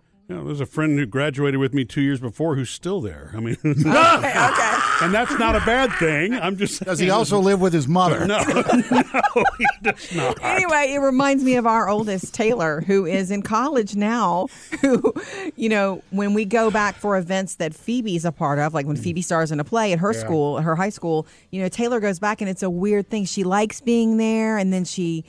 there's 0.44 0.60
a 0.60 0.66
friend 0.66 0.98
who 0.98 1.06
graduated 1.06 1.60
with 1.60 1.74
me 1.74 1.84
two 1.84 2.00
years 2.00 2.20
before 2.20 2.54
who's 2.54 2.70
still 2.70 3.00
there. 3.00 3.30
I 3.34 3.40
mean, 3.40 3.56
Okay, 3.64 3.78
okay. 3.88 4.76
and 5.02 5.12
that's 5.12 5.38
not 5.38 5.56
a 5.56 5.60
bad 5.60 5.92
thing. 5.92 6.34
I'm 6.34 6.56
just. 6.56 6.84
Does 6.84 6.98
he 6.98 7.10
also 7.10 7.38
live 7.38 7.60
with 7.60 7.72
his 7.72 7.88
mother? 7.88 8.26
No, 8.26 8.38
no, 8.44 9.44
he 9.58 9.66
does 9.82 10.14
not. 10.14 10.42
Anyway, 10.42 10.92
it 10.92 10.98
reminds 10.98 11.44
me 11.44 11.56
of 11.56 11.66
our 11.66 11.88
oldest 11.88 12.34
Taylor, 12.34 12.82
who 12.82 13.06
is 13.06 13.30
in 13.30 13.42
college 13.42 13.96
now. 13.96 14.48
Who, 14.80 15.12
you 15.56 15.68
know, 15.68 16.02
when 16.10 16.34
we 16.34 16.44
go 16.44 16.70
back 16.70 16.96
for 16.96 17.16
events 17.16 17.56
that 17.56 17.74
Phoebe's 17.74 18.24
a 18.24 18.32
part 18.32 18.58
of, 18.58 18.74
like 18.74 18.86
when 18.86 18.96
mm. 18.96 19.02
Phoebe 19.02 19.22
stars 19.22 19.52
in 19.52 19.60
a 19.60 19.64
play 19.64 19.92
at 19.92 19.98
her 19.98 20.12
school, 20.12 20.60
her 20.60 20.76
high 20.76 20.90
school, 20.90 21.26
you 21.50 21.62
know, 21.62 21.68
Taylor 21.68 22.00
goes 22.00 22.18
back 22.18 22.40
and 22.40 22.48
it's 22.48 22.62
a 22.62 22.70
weird 22.70 23.08
thing. 23.08 23.24
She 23.24 23.44
likes 23.44 23.80
being 23.80 24.16
there, 24.16 24.58
and 24.58 24.72
then 24.72 24.84
she, 24.84 25.24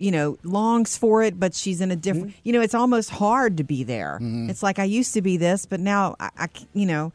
you 0.00 0.10
know, 0.10 0.38
longs 0.42 0.96
for 0.98 1.22
it, 1.22 1.38
but 1.38 1.54
she's 1.54 1.80
in 1.80 1.90
a 1.90 1.96
different. 1.96 2.34
You 2.42 2.52
know, 2.52 2.60
it's 2.60 2.74
almost 2.74 3.10
hard 3.10 3.56
to 3.58 3.64
be 3.64 3.84
there. 3.84 4.18
It's 4.20 4.62
like 4.62 4.78
I 4.78 4.84
used 4.84 5.14
to 5.14 5.22
be 5.22 5.36
this, 5.36 5.66
but 5.66 5.78
now 5.80 6.16
I, 6.18 6.48
you 6.74 6.86
know, 6.86 7.12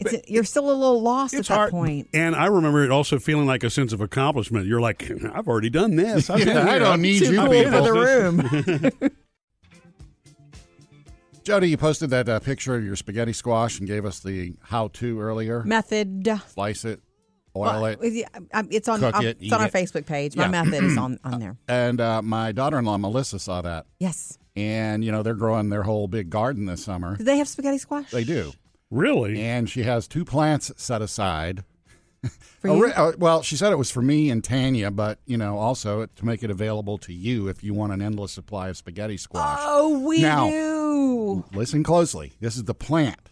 it's, 0.00 0.28
you're 0.30 0.44
still 0.44 0.70
a 0.70 0.74
little 0.74 1.00
lost 1.00 1.32
at 1.34 1.40
It's 1.40 1.48
that 1.48 1.54
hard. 1.54 1.70
point. 1.70 2.08
And 2.12 2.34
I 2.36 2.46
remember 2.46 2.84
it 2.84 2.90
also 2.90 3.18
feeling 3.18 3.46
like 3.46 3.62
a 3.64 3.70
sense 3.70 3.92
of 3.92 4.00
accomplishment. 4.00 4.66
You're 4.66 4.80
like, 4.80 5.10
I've 5.32 5.48
already 5.48 5.70
done 5.70 5.96
this. 5.96 6.28
I've 6.28 6.40
Yeah, 6.40 6.44
been 6.46 6.56
I 6.68 6.78
don't 6.78 7.00
need 7.00 7.22
you 7.22 7.36
cool 7.38 7.48
people. 7.50 7.72
for 7.72 7.82
the 7.82 8.90
room. 9.00 9.10
Jody, 11.44 11.70
you 11.70 11.76
posted 11.76 12.10
that 12.10 12.28
uh, 12.28 12.38
picture 12.38 12.76
of 12.76 12.84
your 12.84 12.94
spaghetti 12.96 13.32
squash 13.32 13.78
and 13.80 13.88
gave 13.88 14.04
us 14.04 14.20
the 14.20 14.54
how-to 14.62 15.20
earlier. 15.20 15.62
Method. 15.64 16.40
Slice 16.48 16.84
it, 16.84 17.00
oil 17.56 17.82
Well, 17.82 17.84
it, 17.86 18.12
yeah, 18.12 18.26
It's 18.70 18.88
on. 18.88 19.00
Cook 19.00 19.22
it, 19.22 19.38
it's 19.40 19.52
on 19.52 19.60
our 19.60 19.66
it. 19.66 19.72
Facebook 19.72 20.06
page. 20.06 20.36
My 20.36 20.44
Yeah. 20.44 20.62
method 20.62 20.84
is 20.84 20.96
on 20.98 21.18
on 21.24 21.40
there. 21.40 21.56
and 21.68 22.00
uh, 22.00 22.22
my 22.22 22.52
daughter-in-law 22.52 22.98
Melissa 22.98 23.38
saw 23.38 23.62
that, 23.62 23.86
Yes. 23.98 24.38
and 24.56 25.04
you 25.04 25.12
know 25.12 25.22
they're 25.22 25.34
growing 25.34 25.68
their 25.70 25.82
whole 25.82 26.08
big 26.08 26.30
garden 26.30 26.66
this 26.66 26.84
summer. 26.84 27.16
Do 27.16 27.24
they 27.24 27.38
have 27.38 27.48
spaghetti 27.48 27.78
squash? 27.78 28.10
They 28.10 28.24
do, 28.24 28.52
Really? 28.90 29.40
and 29.42 29.68
she 29.68 29.82
has 29.84 30.06
two 30.08 30.24
plants 30.24 30.72
set 30.76 31.02
aside. 31.02 31.64
For 32.60 32.68
Oh, 32.70 32.76
you? 32.76 32.84
re- 32.84 32.92
uh, 32.92 33.12
well, 33.18 33.42
she 33.42 33.56
said 33.56 33.72
it 33.72 33.76
was 33.78 33.90
for 33.90 34.00
me 34.00 34.30
and 34.30 34.44
Tanya, 34.44 34.92
but 34.92 35.18
you 35.26 35.36
know, 35.36 35.58
also 35.58 36.06
to 36.06 36.24
make 36.24 36.44
it 36.44 36.50
available 36.52 36.96
to 36.98 37.12
you 37.12 37.48
if 37.48 37.64
you 37.64 37.74
want 37.74 37.92
an 37.92 38.00
endless 38.00 38.30
supply 38.30 38.68
of 38.68 38.76
spaghetti 38.76 39.16
squash. 39.16 39.58
Oh, 39.60 39.98
we 40.06 40.22
Now- 40.22 40.48
do. 40.48 41.44
Listen 41.52 41.82
closely. 41.82 42.32
This 42.40 42.54
is 42.56 42.62
the 42.64 42.74
plant. 42.74 43.30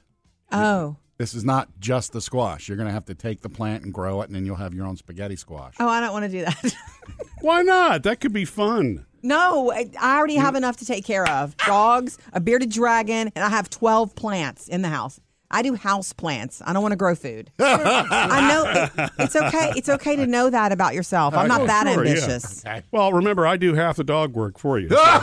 Oh. 0.51 0.97
This 1.21 1.35
is 1.35 1.45
not 1.45 1.69
just 1.81 2.15
the 2.15 2.21
squash. 2.23 2.67
You're 2.67 2.79
going 2.79 2.87
to 2.87 2.95
have 2.95 3.05
to 3.05 3.15
take 3.15 3.43
the 3.43 3.51
plant 3.51 3.85
and 3.85 3.93
grow 3.93 4.23
it, 4.23 4.29
and 4.29 4.35
then 4.35 4.47
you'll 4.47 4.57
have 4.57 4.73
your 4.73 4.87
own 4.87 4.97
spaghetti 4.97 5.37
squash. 5.37 5.75
Oh, 5.79 5.87
I 5.87 6.01
don't 6.01 6.15
want 6.15 6.25
to 6.25 6.31
do 6.31 6.47
that. 6.47 6.75
Why 7.43 7.61
not? 7.61 8.05
That 8.05 8.21
could 8.21 8.33
be 8.33 8.47
fun. 8.47 9.05
no, 9.23 9.71
I 9.71 9.91
I 10.01 10.17
already 10.17 10.37
have 10.37 10.55
enough 10.55 10.79
to 10.79 10.87
take 10.87 11.05
care 11.05 11.29
of. 11.29 11.55
Dogs, 11.59 12.17
a 12.33 12.41
bearded 12.41 12.71
dragon, 12.71 13.31
and 13.37 13.45
I 13.45 13.51
have 13.51 13.69
12 13.69 14.15
plants 14.15 14.67
in 14.67 14.81
the 14.81 14.89
house. 14.89 15.21
I 15.51 15.61
do 15.63 15.75
house 15.75 16.13
plants. 16.15 16.63
I 16.65 16.73
don't 16.73 16.81
want 16.81 16.93
to 16.93 16.97
grow 16.97 17.15
food. 17.15 17.51
I 17.59 18.49
know 18.49 18.65
it, 19.05 19.11
it's 19.19 19.37
okay. 19.37 19.73
It's 19.77 19.89
okay 19.91 20.17
to 20.17 20.27
know 20.27 20.49
that 20.49 20.73
about 20.73 20.95
yourself. 20.95 21.35
I'm 21.35 21.49
not 21.49 21.61
Oh, 21.63 21.67
that 21.67 21.87
sure, 21.93 22.03
yeah. 22.05 22.13
ambitious. 22.13 22.65
Well, 22.93 23.13
remember, 23.13 23.47
I 23.47 23.59
do 23.59 23.75
half 23.75 23.97
the 23.97 24.05
dog 24.05 24.35
work 24.35 24.59
for 24.59 24.79
you. 24.79 24.89
so- 24.89 25.21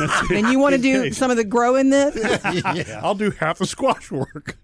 Then 0.30 0.46
you 0.50 0.58
want 0.58 0.74
to 0.74 0.80
do 0.80 1.12
some 1.12 1.30
of 1.30 1.36
the 1.36 1.44
growing 1.44 1.90
this? 1.90 2.16
I'll 3.02 3.14
do 3.14 3.30
half 3.30 3.58
the 3.58 3.66
squash 3.66 4.10
work. 4.10 4.58